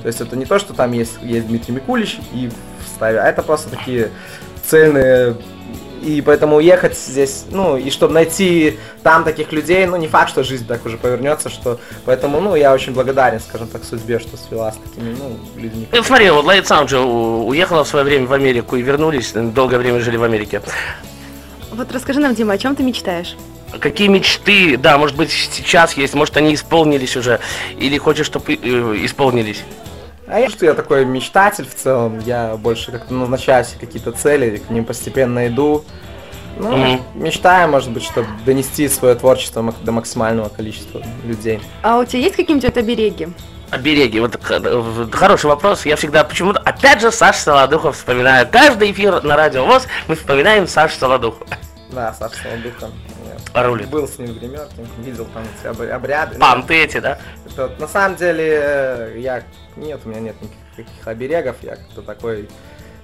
То 0.01 0.07
есть 0.07 0.21
это 0.21 0.37
не 0.37 0.45
то, 0.45 0.57
что 0.57 0.73
там 0.73 0.93
есть, 0.93 1.17
есть 1.21 1.47
Дмитрий 1.47 1.73
Микулич 1.75 2.17
и 2.31 2.49
в 2.99 3.01
ставе, 3.01 3.19
а 3.19 3.27
это 3.27 3.41
просто 3.41 3.69
такие 3.69 4.11
цельные 4.63 5.35
и 6.01 6.21
поэтому 6.21 6.57
уехать 6.57 6.97
здесь, 6.97 7.45
ну, 7.51 7.75
и 7.75 7.89
чтобы 7.89 8.13
найти 8.13 8.79
там 9.03 9.23
таких 9.23 9.51
людей, 9.51 9.85
ну, 9.85 9.97
не 9.97 10.07
факт, 10.07 10.29
что 10.29 10.43
жизнь 10.43 10.65
так 10.65 10.85
уже 10.85 10.97
повернется, 10.97 11.49
что... 11.49 11.79
Поэтому, 12.05 12.39
ну, 12.39 12.55
я 12.55 12.73
очень 12.73 12.93
благодарен, 12.93 13.39
скажем 13.39 13.67
так, 13.67 13.83
судьбе, 13.83 14.19
что 14.19 14.37
свела 14.37 14.71
с 14.71 14.77
такими, 14.77 15.13
ну, 15.19 15.37
людьми. 15.61 15.87
Ну, 15.91 16.03
смотри, 16.03 16.29
вот 16.29 16.45
Light 16.45 16.63
Sound 16.63 16.87
же 16.87 16.99
уехала 16.99 17.83
в 17.83 17.87
свое 17.87 18.05
время 18.05 18.27
в 18.27 18.33
Америку 18.33 18.77
и 18.77 18.81
вернулись, 18.81 19.33
долгое 19.33 19.77
время 19.77 19.99
жили 19.99 20.17
в 20.17 20.23
Америке. 20.23 20.61
Вот 21.71 21.91
расскажи 21.91 22.19
нам, 22.19 22.33
Дима, 22.33 22.53
о 22.53 22.57
чем 22.57 22.75
ты 22.75 22.83
мечтаешь? 22.83 23.35
Какие 23.79 24.07
мечты, 24.07 24.77
да, 24.77 24.97
может 24.97 25.15
быть, 25.15 25.31
сейчас 25.31 25.93
есть, 25.93 26.13
может, 26.13 26.37
они 26.37 26.55
исполнились 26.55 27.17
уже, 27.17 27.39
или 27.77 27.97
хочешь, 27.97 28.25
чтобы 28.25 28.53
исполнились? 28.55 29.63
А 30.31 30.39
я 30.39 30.49
что 30.49 30.65
я 30.65 30.73
такой 30.75 31.05
мечтатель 31.05 31.65
в 31.67 31.73
целом, 31.75 32.19
я 32.19 32.55
больше 32.55 32.91
как-то 32.91 33.13
назначаю 33.13 33.65
себе 33.65 33.79
какие-то 33.79 34.11
цели, 34.11 34.57
к 34.57 34.69
ним 34.69 34.85
постепенно 34.85 35.47
иду. 35.47 35.83
Ну, 36.57 36.75
Мгм. 36.75 37.01
мечтаю, 37.15 37.69
может 37.69 37.89
быть, 37.89 38.03
чтобы 38.03 38.27
донести 38.45 38.87
свое 38.89 39.15
творчество 39.15 39.73
до 39.81 39.91
максимального 39.91 40.49
количества 40.49 41.01
людей. 41.23 41.61
А 41.81 41.97
у 41.99 42.05
тебя 42.05 42.19
есть 42.19 42.35
какие-нибудь 42.35 42.77
обереги? 42.77 43.29
Обереги, 43.71 44.19
вот 44.19 44.39
хороший 45.13 45.45
вопрос. 45.45 45.85
Я 45.85 45.95
всегда 45.95 46.23
почему-то, 46.23 46.59
опять 46.59 47.01
же, 47.01 47.11
Саша 47.11 47.39
Солодухов 47.39 47.95
вспоминаю. 47.95 48.47
Каждый 48.51 48.91
эфир 48.91 49.23
на 49.23 49.35
радио 49.35 49.65
ВОЗ 49.65 49.87
мы 50.07 50.15
вспоминаем 50.15 50.67
Сашу 50.67 50.97
Солодухова. 50.99 51.47
Да, 51.91 52.13
Саша 52.17 52.35
Солодухов. 52.43 52.89
Рулит. 53.53 53.89
Был 53.89 54.07
с 54.07 54.17
ним 54.17 54.27
в 54.33 54.39
гримерке, 54.39 54.75
видел 54.99 55.25
там 55.33 55.43
эти 55.59 55.67
об- 55.67 55.95
обряды. 55.95 56.37
Панты 56.39 56.75
эти, 56.83 56.99
да? 56.99 57.19
Это 57.45 57.71
на 57.79 57.87
самом 57.87 58.15
деле, 58.17 58.59
э, 58.61 59.15
я 59.19 59.43
нет, 59.75 59.99
у 60.05 60.09
меня 60.09 60.19
нет 60.19 60.35
никаких 60.41 61.07
оберегов, 61.07 61.55
я 61.61 61.75
как-то 61.75 62.01
такой 62.01 62.47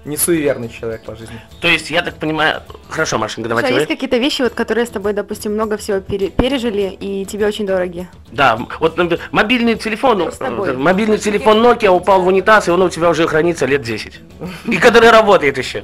не 0.05 0.17
суеверный 0.17 0.69
человек 0.69 1.01
по 1.01 1.15
жизни. 1.15 1.41
То 1.61 1.67
есть, 1.67 1.89
я 1.89 2.03
так 2.03 2.15
понимаю... 2.17 2.61
Хорошо, 2.89 3.17
Машенька, 3.17 3.49
Слушай, 3.49 3.61
давайте 3.63 3.69
а 3.69 3.77
есть 3.79 3.87
какие-то 3.87 4.17
вещи, 4.17 4.43
вот, 4.43 4.53
которые 4.53 4.85
с 4.85 4.89
тобой, 4.89 5.13
допустим, 5.13 5.53
много 5.53 5.77
всего 5.77 5.99
пере- 5.99 6.29
пережили 6.29 6.95
и 6.99 7.25
тебе 7.25 7.47
очень 7.47 7.65
дороги? 7.65 8.07
Да, 8.31 8.55
вот 8.79 8.97
например, 8.97 9.19
мобильный 9.31 9.75
телефон, 9.75 10.19
Ну, 10.19 10.29
э, 10.63 10.73
мобильный 10.73 11.17
телефон 11.17 11.57
Nokia 11.65 11.89
упал 11.89 12.21
в 12.21 12.27
унитаз, 12.27 12.67
и 12.67 12.71
он 12.71 12.83
у 12.83 12.89
тебя 12.89 13.09
уже 13.09 13.27
хранится 13.27 13.65
лет 13.65 13.81
10. 13.81 14.19
И 14.65 14.77
который 14.77 15.09
работает 15.09 15.57
еще. 15.57 15.83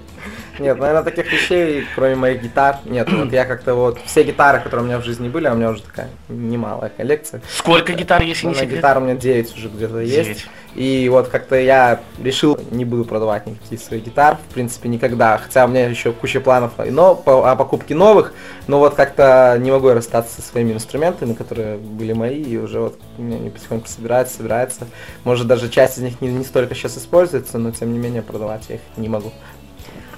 Нет, 0.59 0.77
наверное, 0.79 1.03
таких 1.03 1.31
вещей, 1.31 1.85
кроме 1.95 2.15
моих 2.15 2.41
гитар, 2.41 2.77
нет. 2.85 3.11
Вот 3.11 3.31
я 3.31 3.45
как-то 3.45 3.75
вот, 3.75 3.99
все 4.05 4.23
гитары, 4.23 4.59
которые 4.59 4.83
у 4.83 4.87
меня 4.87 4.99
в 4.99 5.03
жизни 5.03 5.29
были, 5.29 5.47
а 5.47 5.53
у 5.53 5.55
меня 5.55 5.69
уже 5.69 5.83
такая 5.83 6.09
немалая 6.29 6.91
коллекция. 6.95 7.41
Сколько 7.49 7.93
гитар, 7.93 8.21
если 8.21 8.45
Ну, 8.45 8.51
не 8.51 8.55
на 8.55 8.61
секрет? 8.61 8.79
гитар 8.79 8.97
у 8.97 9.01
меня 9.01 9.15
9 9.15 9.57
уже 9.57 9.69
где-то 9.69 9.99
есть. 9.99 10.47
И 10.75 11.09
вот 11.09 11.27
как-то 11.27 11.57
я 11.57 11.99
решил, 12.21 12.57
не 12.71 12.85
буду 12.85 13.03
продавать 13.03 13.45
никакие 13.45 13.79
свои 13.79 13.99
гитар, 13.99 14.37
в 14.49 14.53
принципе, 14.53 14.87
никогда. 14.87 15.37
Хотя 15.37 15.65
у 15.65 15.67
меня 15.67 15.87
еще 15.87 16.13
куча 16.13 16.39
планов 16.39 16.73
но, 16.77 17.15
по, 17.15 17.49
о 17.49 17.55
покупке 17.55 17.93
новых, 17.93 18.33
но 18.67 18.79
вот 18.79 18.95
как-то 18.95 19.57
не 19.59 19.69
могу 19.69 19.89
я 19.89 19.95
расстаться 19.95 20.41
со 20.41 20.47
своими 20.47 20.71
инструментами, 20.73 21.33
которые 21.33 21.77
были 21.77 22.13
мои, 22.13 22.41
и 22.41 22.57
уже 22.57 22.79
вот 22.79 22.99
они 23.17 23.49
потихоньку 23.49 23.87
собираются, 23.87 24.37
собираются. 24.37 24.87
Может, 25.25 25.47
даже 25.47 25.69
часть 25.69 25.97
из 25.97 26.03
них 26.03 26.21
не, 26.21 26.29
не 26.29 26.45
столько 26.45 26.73
сейчас 26.73 26.97
используется, 26.97 27.57
но 27.57 27.71
тем 27.71 27.91
не 27.91 27.99
менее 27.99 28.21
продавать 28.21 28.65
я 28.69 28.75
их 28.75 28.81
не 28.95 29.09
могу. 29.09 29.31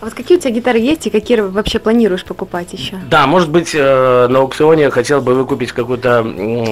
А 0.04 0.06
вот 0.06 0.16
какие 0.16 0.38
у 0.38 0.42
тебя 0.42 0.52
гитары 0.52 0.80
есть 0.80 1.08
и 1.08 1.10
какие 1.10 1.40
вообще 1.40 1.80
планируешь 1.80 2.26
покупать 2.26 2.74
еще? 2.74 2.98
Да, 3.10 3.26
может 3.26 3.50
быть, 3.50 3.74
э, 3.74 4.28
на 4.28 4.40
аукционе 4.40 4.90
хотел 4.90 5.22
бы 5.22 5.34
выкупить 5.34 5.72
какую-то, 5.72 6.22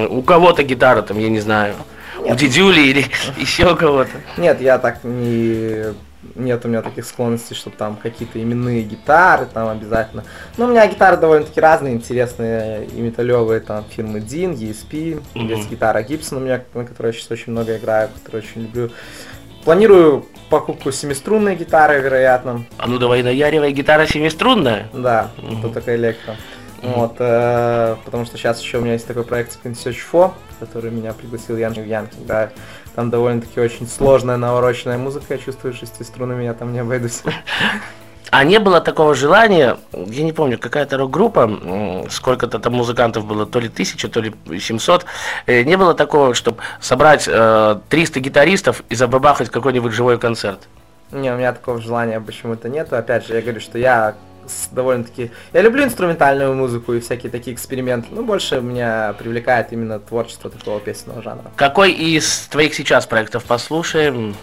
у 0.10 0.22
кого-то 0.22 0.64
гитару, 0.64 1.02
там, 1.02 1.18
я 1.18 1.30
не 1.30 1.40
знаю, 1.40 1.76
у 2.20 2.36
дедюли 2.36 2.82
или 2.82 3.06
еще 3.38 3.72
у 3.72 3.78
кого-то. 3.78 4.12
Нет, 4.36 4.60
я 4.60 4.78
так 4.80 5.06
не... 5.06 5.94
Нет 6.36 6.66
у 6.66 6.68
меня 6.68 6.82
таких 6.82 7.06
склонностей, 7.06 7.56
чтобы 7.56 7.78
там 7.78 7.96
какие-то 7.96 8.38
именные 8.44 8.84
гитары 8.84 9.46
там 9.46 9.70
обязательно. 9.70 10.26
Но 10.58 10.66
у 10.66 10.68
меня 10.68 10.86
гитары 10.86 11.16
довольно-таки 11.16 11.62
разные, 11.62 11.94
интересные 11.94 12.86
и 12.86 13.00
металлевые, 13.00 13.62
там 13.62 13.86
фирмы 13.90 14.20
Dean, 14.20 14.54
ESP, 14.56 15.24
есть 15.36 15.70
гитара 15.70 16.04
Gibson 16.04 16.36
у 16.36 16.40
меня, 16.42 16.62
на 16.74 16.84
которой 16.84 17.08
я 17.08 17.14
сейчас 17.14 17.32
очень 17.32 17.54
много 17.54 17.78
играю, 17.78 18.10
которую 18.10 18.44
очень 18.44 18.64
люблю. 18.64 18.92
Планирую 19.64 20.26
покупку 20.50 20.92
семиструнной 20.92 21.56
гитары, 21.56 22.02
вероятно. 22.02 22.66
А 22.78 22.88
ну 22.88 22.98
давай 22.98 23.24
наяривай, 23.24 23.72
гитара 23.72 24.06
семиструнная. 24.06 24.90
Да, 24.94 25.32
Мгм. 25.38 25.62
тут 25.62 25.74
такая 25.74 25.96
электро. 25.96 26.36
Мгм. 26.82 26.94
Вот, 26.94 27.16
э, 27.20 27.96
потому 28.04 28.26
что 28.26 28.38
сейчас 28.38 28.60
еще 28.62 28.80
у 28.80 28.82
меня 28.82 28.94
есть 28.94 29.06
такой 29.08 29.24
проект 29.24 29.58
Spin 29.64 29.74
Search 29.74 29.94
4, 30.12 30.32
который 30.60 30.90
меня 30.90 31.14
пригласил 31.14 31.56
Ян 31.58 31.74
в 31.74 31.86
Янки, 31.86 32.16
да. 32.26 32.50
Там 32.96 33.10
довольно-таки 33.12 33.60
очень 33.62 33.88
сложная, 33.88 34.38
навороченная 34.38 34.98
музыка, 34.98 35.26
я 35.36 35.38
чувствую, 35.38 35.74
шести 35.74 36.04
струнами 36.04 36.44
я 36.44 36.54
там 36.54 36.74
не 36.74 36.80
обойдусь. 36.80 37.22
А 38.32 38.46
не 38.46 38.60
было 38.60 38.80
такого 38.80 39.14
желания, 39.14 39.78
я 39.92 40.24
не 40.24 40.32
помню, 40.32 40.58
какая-то 40.58 40.98
рок-группа, 40.98 42.08
сколько-то 42.10 42.60
там 42.60 42.74
музыкантов 42.74 43.26
было, 43.26 43.46
то 43.46 43.60
ли 43.60 43.68
тысяча, 43.68 44.08
то 44.08 44.22
ли 44.22 44.34
700, 44.58 45.06
э, 45.48 45.64
не 45.64 45.76
было 45.76 45.94
такого, 45.94 46.34
чтобы 46.34 46.60
собрать 46.80 47.28
э, 47.28 47.80
300 47.90 48.20
гитаристов 48.22 48.84
и 48.88 48.96
забабахать 48.96 49.50
какой-нибудь 49.50 49.92
живой 49.92 50.18
концерт? 50.18 50.70
Не, 51.12 51.34
у 51.34 51.36
меня 51.36 51.52
такого 51.52 51.82
желания 51.82 52.22
почему-то 52.22 52.70
нету. 52.70 52.96
Опять 52.96 53.28
же, 53.28 53.36
я 53.36 53.42
говорю, 53.42 53.60
что 53.60 53.78
я 53.78 54.16
довольно-таки... 54.72 55.32
Я 55.52 55.62
люблю 55.62 55.84
инструментальную 55.84 56.56
музыку 56.56 56.94
и 56.94 57.02
всякие 57.02 57.30
такие 57.30 57.54
эксперименты, 57.54 58.08
но 58.12 58.24
больше 58.24 58.62
меня 58.62 59.14
привлекает 59.20 59.74
именно 59.74 60.00
творчество 60.00 60.50
такого 60.50 60.80
песенного 60.80 61.22
жанра. 61.22 61.52
Какой 61.58 61.92
из 61.92 62.48
твоих 62.48 62.74
сейчас 62.76 63.06
проектов 63.06 63.44
послушаем? 63.44 64.36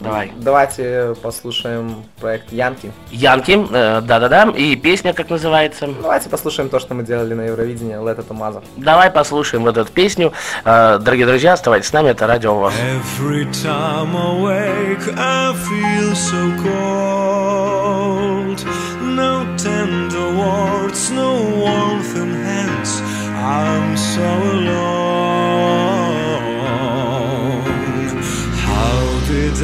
Давай. 0.00 0.32
Давайте 0.36 1.14
послушаем 1.22 2.04
проект 2.20 2.52
Янки. 2.52 2.92
Янки, 3.10 3.58
э, 3.72 4.00
да-да-да, 4.00 4.50
и 4.56 4.74
песня 4.76 5.12
как 5.12 5.30
называется? 5.30 5.88
Давайте 6.00 6.28
послушаем 6.28 6.68
то, 6.68 6.78
что 6.80 6.94
мы 6.94 7.04
делали 7.04 7.34
на 7.34 7.42
Евровидении, 7.42 7.96
Let 7.96 8.18
It 8.18 8.28
Maza. 8.28 8.62
Давай 8.76 9.10
послушаем 9.10 9.64
вот 9.64 9.76
эту 9.76 9.92
песню. 9.92 10.32
Э, 10.64 10.98
Дорогие 11.00 11.26
друзья, 11.26 11.52
оставайтесь 11.52 11.88
с 11.88 11.92
нами, 11.92 12.08
это 12.08 12.26
Радио 12.26 12.54
ВОЗ. 12.54 12.72
Every 13.20 13.44
time 13.52 14.16
I 14.16 14.42
wake, 14.42 15.14
I 15.16 15.54
feel 15.54 16.14
so 16.14 16.52
cold. 16.62 18.64
No 19.02 19.44
tender 19.56 20.28
words, 20.36 21.10
no 21.10 21.34
warmth 21.56 22.16
in 22.16 22.34
hands. 22.44 23.02
I'm 23.36 23.96
so 23.96 24.22
alone. 24.22 25.21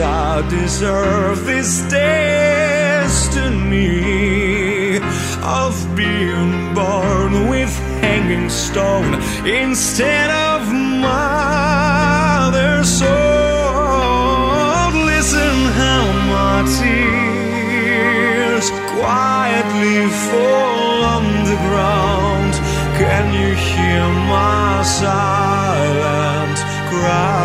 I 0.00 0.48
deserve 0.48 1.44
this 1.44 1.82
destiny 1.90 2.18
of 5.42 5.74
being 5.96 6.72
born 6.72 7.48
with 7.48 7.76
hanging 8.00 8.48
stone 8.48 9.14
instead 9.44 10.30
of 10.30 10.72
mother 11.02 12.84
soul? 12.84 13.08
Listen 15.04 15.66
how 15.82 16.04
my 16.34 16.62
tears 16.78 18.70
quietly 18.94 20.06
fall 20.30 21.02
on 21.16 21.24
the 21.44 21.56
ground. 21.66 22.54
Can 22.98 23.34
you 23.34 23.50
hear 23.54 24.06
my 24.28 24.82
silent 24.84 26.58
cries? 26.88 27.37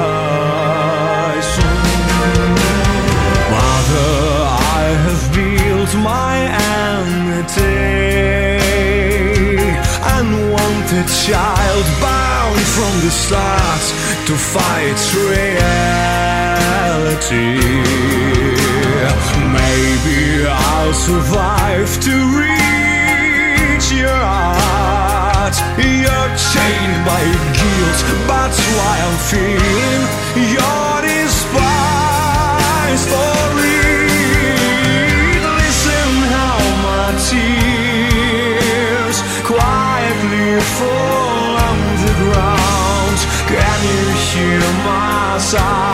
Start 13.14 13.84
to 14.28 14.34
fight 14.34 15.00
reality. 15.30 16.34
Maybe 19.60 20.20
I'll 20.50 20.94
survive 20.94 21.90
to 22.08 22.14
reach 22.42 23.88
your 23.94 24.22
heart. 24.34 25.56
You're 25.78 26.32
chained 26.52 27.00
by 27.06 27.24
guilt, 27.58 28.00
but 28.28 28.52
why 28.78 28.96
I'm 29.06 29.18
feeling 29.30 30.04
your 30.58 30.93
side. 45.54 45.93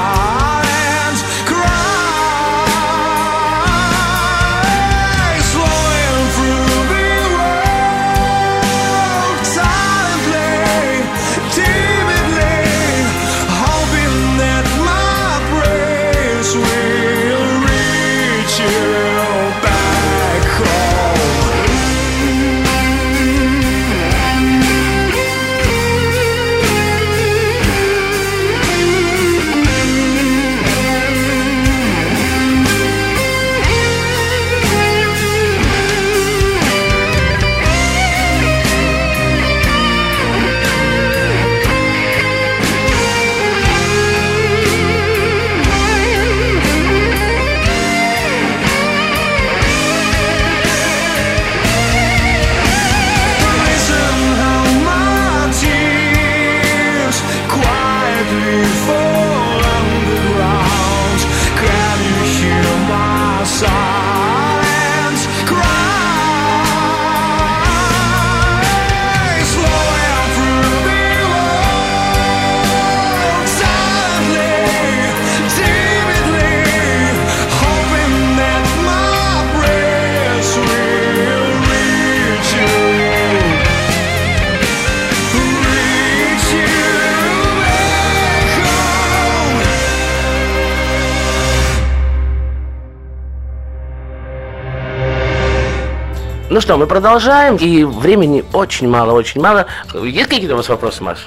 Ну 96.60 96.62
что, 96.62 96.76
мы 96.76 96.88
продолжаем, 96.88 97.56
и 97.56 97.86
времени 97.86 98.43
очень 98.52 98.89
мало, 98.89 99.13
очень 99.13 99.39
мало. 99.39 99.67
Есть 99.93 100.28
какие-то 100.28 100.56
у 100.56 100.58
вас 100.58 100.67
вопросы, 100.67 101.02
Маш? 101.02 101.19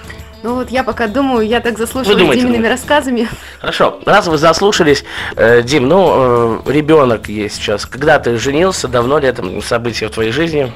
Ну 0.43 0.57
вот 0.57 0.69
я 0.71 0.85
пока 0.85 1.07
думаю, 1.07 1.47
я 1.49 1.61
так 1.61 1.79
заслушалась 1.79 2.19
думаете, 2.19 2.43
Димиными 2.43 2.65
думаете. 2.65 2.75
рассказами. 2.83 3.29
Хорошо, 3.59 3.99
раз 4.05 4.27
вы 4.27 4.37
заслушались, 4.37 5.05
э, 5.37 5.63
Дим, 5.63 5.89
ну, 5.89 6.61
э, 6.67 6.71
ребенок 6.71 7.31
есть 7.31 7.55
сейчас. 7.55 7.87
Когда 7.87 8.19
ты 8.19 8.37
женился, 8.37 8.89
давно 8.89 9.19
ли 9.21 9.27
это 9.27 9.43
событие 9.63 10.11
в 10.11 10.13
твоей 10.13 10.33
жизни? 10.33 10.71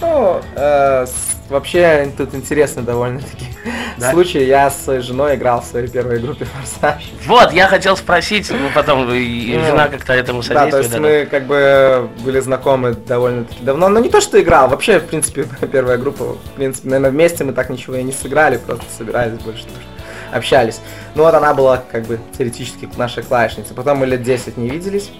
Ну, 0.00 0.40
э, 0.56 1.06
с- 1.06 1.33
вообще 1.48 2.10
тут 2.16 2.34
интересный 2.34 2.82
довольно-таки 2.82 3.46
Да? 3.96 4.10
случай. 4.12 4.44
Я 4.44 4.70
с 4.70 4.84
своей 4.84 5.00
женой 5.00 5.36
играл 5.36 5.60
в 5.60 5.64
своей 5.64 5.88
первой 5.88 6.18
группе 6.18 6.44
«Форсаж». 6.46 7.02
Вот, 7.26 7.52
я 7.52 7.68
хотел 7.68 7.96
спросить, 7.96 8.50
ну, 8.50 8.68
потом 8.74 9.06
Ну, 9.06 9.14
жена 9.14 9.88
как-то 9.88 10.12
этому 10.12 10.42
Да, 10.42 10.66
то 10.66 10.70
содействует. 10.72 10.84
есть 10.86 10.98
мы 10.98 11.26
как 11.30 11.46
бы 11.46 12.08
были 12.24 12.40
знакомы 12.40 12.94
довольно-таки 12.94 13.62
давно. 13.62 13.88
Но 13.88 14.00
не 14.00 14.08
то, 14.08 14.20
что 14.20 14.40
играл, 14.40 14.68
вообще, 14.68 14.98
в 14.98 15.06
принципе, 15.06 15.46
первая 15.72 15.98
группа, 15.98 16.24
в 16.34 16.50
принципе, 16.56 16.88
наверное, 16.88 17.10
вместе 17.10 17.44
мы 17.44 17.52
так 17.52 17.70
ничего 17.70 17.96
и 17.96 18.02
не 18.02 18.12
сыграли, 18.12 18.56
просто 18.56 18.86
собирались 18.96 19.38
больше 19.40 19.64
общались. 20.32 20.80
Ну 21.14 21.22
вот 21.22 21.34
она 21.34 21.54
была 21.54 21.76
как 21.90 22.04
бы 22.06 22.18
теоретически 22.36 22.88
нашей 22.96 23.22
клавишницей. 23.22 23.74
Потом 23.76 23.98
мы 23.98 24.06
лет 24.06 24.22
10 24.22 24.56
не 24.56 24.68
виделись, 24.68 25.12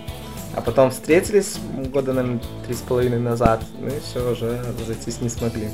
а 0.57 0.61
потом 0.61 0.91
встретились 0.91 1.57
года, 1.93 2.13
наверное, 2.13 2.41
три 2.67 2.75
с 2.75 2.81
половиной 2.81 3.21
назад. 3.21 3.63
Ну 3.79 3.89
и 3.89 4.01
все, 4.01 4.29
уже 4.29 4.61
разойтись 4.81 5.21
не 5.21 5.29
смогли. 5.29 5.69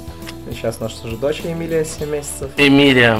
Сейчас 0.50 0.76
у 0.80 0.84
нас 0.84 1.04
уже 1.04 1.16
дочь 1.16 1.40
Эмилия 1.44 1.84
7 1.84 2.08
месяцев. 2.10 2.50
Эмилия, 2.56 3.18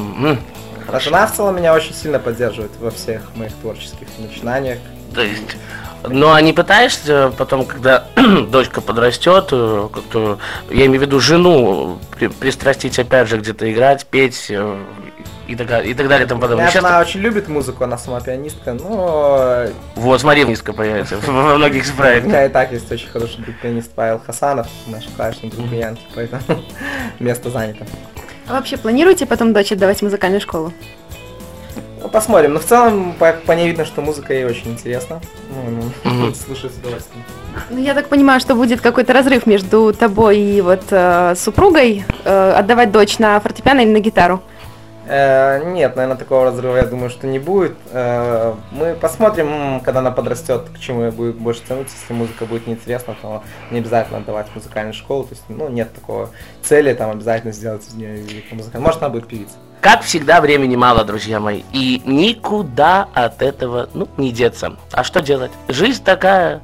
А 0.88 0.98
жена 1.00 1.26
в 1.26 1.34
целом 1.36 1.56
меня 1.56 1.74
очень 1.74 1.94
сильно 1.94 2.18
поддерживает 2.18 2.72
во 2.80 2.90
всех 2.90 3.22
моих 3.36 3.52
творческих 3.54 4.08
начинаниях. 4.18 4.78
то 5.14 5.22
есть... 5.22 5.56
Ну, 6.08 6.32
а 6.32 6.40
не 6.40 6.54
пытаешься 6.54 7.30
потом, 7.36 7.66
когда 7.66 8.06
дочка 8.48 8.80
подрастет, 8.80 9.48
э, 9.52 9.88
как-то, 9.92 10.38
я 10.70 10.86
имею 10.86 10.98
в 10.98 11.02
виду 11.04 11.20
жену, 11.20 11.98
при- 12.18 12.28
пристрастить 12.28 12.98
опять 12.98 13.28
же 13.28 13.36
где-то 13.36 13.70
играть, 13.70 14.06
петь 14.06 14.46
э, 14.48 14.78
и 15.50 15.56
так, 15.56 15.66
далее- 15.66 15.90
и 15.90 15.94
так 15.94 16.08
далее 16.08 16.26
и 16.26 16.28
тому 16.28 16.40
подобное. 16.40 16.66
Сейчас 16.68 16.82
жена 16.82 17.00
очень 17.00 17.20
любит 17.20 17.48
музыку, 17.48 17.84
она 17.84 17.98
сама 17.98 18.20
пианистка, 18.20 18.72
но 18.74 19.66
Вот, 19.96 20.20
смотри, 20.20 20.44
низко 20.44 20.72
появится 20.72 21.16
во 21.26 21.56
многих 21.56 21.84
у 21.92 21.96
проектах. 21.96 22.28
меня 22.28 22.46
и 22.46 22.48
так 22.48 22.72
есть 22.72 22.90
очень 22.90 23.08
хороший 23.08 23.38
друг 23.42 23.56
пианист 23.56 23.90
Павел 23.94 24.20
Хасанов, 24.24 24.68
наш 24.86 25.04
клавишник 25.16 25.54
друг 25.54 25.70
Янки, 25.72 26.02
поэтому 26.14 26.42
место 27.18 27.50
занято. 27.50 27.86
А 28.48 28.54
вообще 28.54 28.76
планируете 28.76 29.26
потом 29.26 29.52
дочь 29.52 29.72
отдавать 29.72 29.98
в 29.98 30.02
музыкальную 30.02 30.40
школу? 30.40 30.72
Ну, 32.02 32.08
посмотрим. 32.08 32.54
Но 32.54 32.60
в 32.60 32.64
целом 32.64 33.12
по, 33.18 33.32
по 33.32 33.52
ней 33.52 33.66
видно, 33.68 33.84
что 33.84 34.00
музыка 34.00 34.32
ей 34.32 34.44
очень 34.44 34.70
интересна. 34.72 35.20
Ну, 35.54 35.84
ну. 36.04 36.34
Слушаю 36.46 36.72
с 36.72 36.76
удовольствием. 36.78 37.22
Ну, 37.68 37.78
я 37.78 37.94
так 37.94 38.08
понимаю, 38.08 38.40
что 38.40 38.54
будет 38.54 38.80
какой-то 38.80 39.12
разрыв 39.12 39.46
между 39.46 39.92
тобой 39.92 40.38
и 40.38 40.60
вот 40.62 40.82
э, 40.90 41.34
супругой 41.36 42.04
э, 42.24 42.52
отдавать 42.56 42.90
дочь 42.90 43.18
на 43.18 43.38
фортепиано 43.38 43.80
или 43.82 43.90
на 43.92 44.00
гитару. 44.00 44.40
Э, 45.12 45.64
нет, 45.64 45.96
наверное, 45.96 46.16
такого 46.16 46.44
разрыва, 46.44 46.76
я 46.76 46.84
думаю, 46.84 47.10
что 47.10 47.26
не 47.26 47.40
будет. 47.40 47.76
Э, 47.90 48.54
мы 48.70 48.94
посмотрим, 48.94 49.80
когда 49.80 49.98
она 49.98 50.12
подрастет, 50.12 50.68
к 50.72 50.78
чему 50.78 51.02
ей 51.02 51.10
будет 51.10 51.34
больше 51.34 51.62
тянуться. 51.66 51.96
Если 52.00 52.14
музыка 52.14 52.46
будет 52.46 52.68
неинтересна, 52.68 53.16
то 53.20 53.42
не 53.72 53.80
обязательно 53.80 54.18
отдавать 54.18 54.46
в 54.48 54.54
музыкальную 54.54 54.94
школу. 54.94 55.24
То 55.24 55.30
есть, 55.30 55.42
ну, 55.48 55.68
нет 55.68 55.92
такого 55.92 56.30
цели 56.62 56.94
там 56.94 57.10
обязательно 57.10 57.52
сделать 57.52 57.88
из 57.88 57.94
нее 57.94 58.18
великого 58.18 58.58
музыканта. 58.58 58.86
Может, 58.86 59.02
она 59.02 59.08
будет 59.08 59.26
певицей. 59.26 59.56
Как 59.80 60.02
всегда, 60.02 60.40
времени 60.40 60.76
мало, 60.76 61.04
друзья 61.04 61.40
мои. 61.40 61.62
И 61.72 62.02
никуда 62.04 63.08
от 63.12 63.42
этого, 63.42 63.88
ну, 63.94 64.06
не 64.16 64.30
деться. 64.30 64.76
А 64.92 65.02
что 65.02 65.20
делать? 65.22 65.50
Жизнь 65.66 66.04
такая. 66.04 66.60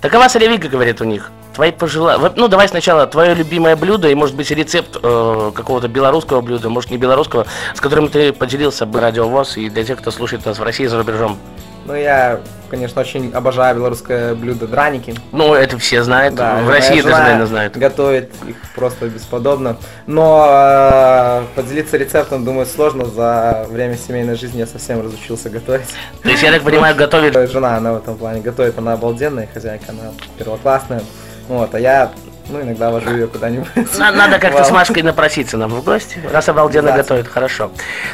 Такова 0.00 0.28
солевика, 0.28 0.68
говорит 0.68 1.02
у 1.02 1.04
них. 1.04 1.30
Твои 1.54 1.70
пожелания. 1.70 2.32
Ну, 2.36 2.48
давай 2.48 2.68
сначала 2.68 3.06
твое 3.06 3.34
любимое 3.34 3.76
блюдо 3.76 4.08
и, 4.08 4.14
может 4.14 4.34
быть, 4.34 4.50
рецепт 4.50 4.96
э, 5.02 5.52
какого-то 5.54 5.88
белорусского 5.88 6.40
блюда, 6.40 6.68
может, 6.70 6.90
не 6.90 6.96
белорусского, 6.96 7.46
с 7.74 7.80
которым 7.80 8.08
ты 8.08 8.32
поделился 8.32 8.86
бы 8.86 9.00
радиовоз 9.00 9.56
и 9.56 9.68
для 9.68 9.84
тех, 9.84 9.98
кто 9.98 10.10
слушает 10.10 10.46
нас 10.46 10.58
в 10.58 10.62
России 10.62 10.84
и 10.84 10.88
за 10.88 10.98
рубежом. 10.98 11.38
Ну, 11.84 11.96
я, 11.96 12.40
конечно, 12.70 13.00
очень 13.00 13.32
обожаю 13.32 13.74
белорусское 13.74 14.34
блюдо 14.36 14.68
драники. 14.68 15.14
Ну, 15.32 15.52
это 15.52 15.78
все 15.78 16.04
знают. 16.04 16.36
Да, 16.36 16.60
в 16.62 16.68
России 16.70 17.00
даже, 17.02 17.16
наверное, 17.16 17.46
знают. 17.46 17.76
Готовит 17.76 18.30
их 18.46 18.56
просто 18.76 19.08
бесподобно. 19.08 19.76
Но 20.06 20.46
э, 20.48 21.42
поделиться 21.56 21.96
рецептом, 21.96 22.44
думаю, 22.44 22.66
сложно. 22.66 23.04
За 23.06 23.66
время 23.68 23.96
семейной 23.96 24.36
жизни 24.36 24.60
я 24.60 24.66
совсем 24.66 25.02
разучился 25.02 25.50
готовить. 25.50 25.88
То 26.22 26.28
есть, 26.28 26.42
я 26.42 26.52
так 26.52 26.62
понимаю, 26.62 26.94
готовит 26.96 27.34
Э, 27.34 27.48
Жена, 27.48 27.76
она 27.76 27.94
в 27.94 27.96
этом 27.96 28.16
плане 28.16 28.40
готовит, 28.40 28.78
она 28.78 28.92
обалденная, 28.92 29.48
хозяйка, 29.52 29.86
она 29.88 30.12
первоклассная. 30.38 31.02
Вот, 31.48 31.74
а 31.74 31.80
я, 31.80 32.12
ну, 32.48 32.60
иногда 32.62 32.90
вожу 32.90 33.10
ее 33.10 33.26
куда-нибудь. 33.26 33.68
На- 33.98 34.12
Надо 34.12 34.38
как-то 34.38 34.58
Вау. 34.60 34.68
с 34.68 34.70
Машкой 34.70 35.02
напроситься 35.02 35.56
нам 35.56 35.70
в 35.70 35.82
гости, 35.84 36.18
раз 36.30 36.48
обалденно 36.48 36.90
Обязательно. 36.90 37.18
готовит, 37.18 37.28
хорошо. 37.32 37.72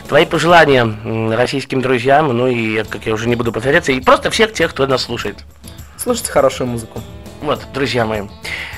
Твои 0.09 0.27
пожелания 0.27 1.37
российским 1.37 1.81
друзьям, 1.81 2.29
ну 2.37 2.47
и, 2.47 2.83
как 2.85 3.07
я 3.07 3.15
уже 3.15 3.29
не 3.29 3.37
буду 3.37 3.53
повторяться, 3.53 3.93
и 3.93 4.01
просто 4.01 4.31
всех 4.31 4.53
тех, 4.53 4.71
кто 4.71 4.87
нас 4.87 5.03
слушает. 5.03 5.37
Слушайте 5.97 6.31
хорошую 6.33 6.69
музыку. 6.69 7.01
Вот, 7.41 7.61
друзья 7.73 8.05
мои. 8.05 8.23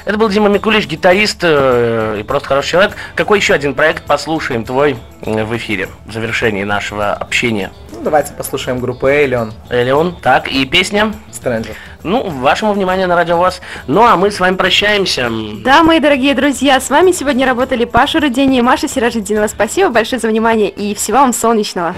Это 0.04 0.18
был 0.18 0.28
Дима 0.28 0.48
Микулич, 0.48 0.86
гитарист 0.86 1.40
э, 1.42 2.18
и 2.20 2.22
просто 2.22 2.48
хороший 2.48 2.70
человек. 2.70 2.96
Какой 3.14 3.38
еще 3.38 3.54
один 3.54 3.74
проект 3.74 4.04
послушаем 4.04 4.64
твой 4.64 4.96
э, 5.22 5.44
в 5.44 5.56
эфире, 5.56 5.88
в 6.06 6.12
завершении 6.12 6.64
нашего 6.64 7.12
общения? 7.12 7.70
Ну, 7.92 8.00
давайте 8.02 8.32
послушаем 8.32 8.80
группу 8.80 9.08
Элион, 9.08 9.52
Элеон, 9.68 10.16
так, 10.22 10.48
и 10.48 10.64
песня, 10.64 11.12
Stranger. 11.30 11.74
ну, 12.02 12.28
вашему 12.28 12.72
вниманию 12.72 13.08
на 13.08 13.16
радио 13.16 13.38
вас. 13.38 13.60
Ну, 13.86 14.02
а 14.02 14.16
мы 14.16 14.30
с 14.30 14.40
вами 14.40 14.56
прощаемся. 14.56 15.30
Да, 15.64 15.82
мои 15.82 16.00
дорогие 16.00 16.34
друзья, 16.34 16.80
с 16.80 16.90
вами 16.90 17.12
сегодня 17.12 17.46
работали 17.46 17.84
Паша 17.84 18.20
Рудени 18.20 18.58
и 18.58 18.62
Маша 18.62 18.88
Сиражидинова. 18.88 19.46
Спасибо 19.48 19.90
большое 19.90 20.20
за 20.20 20.28
внимание 20.28 20.70
и 20.70 20.94
всего 20.94 21.18
вам 21.18 21.32
солнечного. 21.32 21.94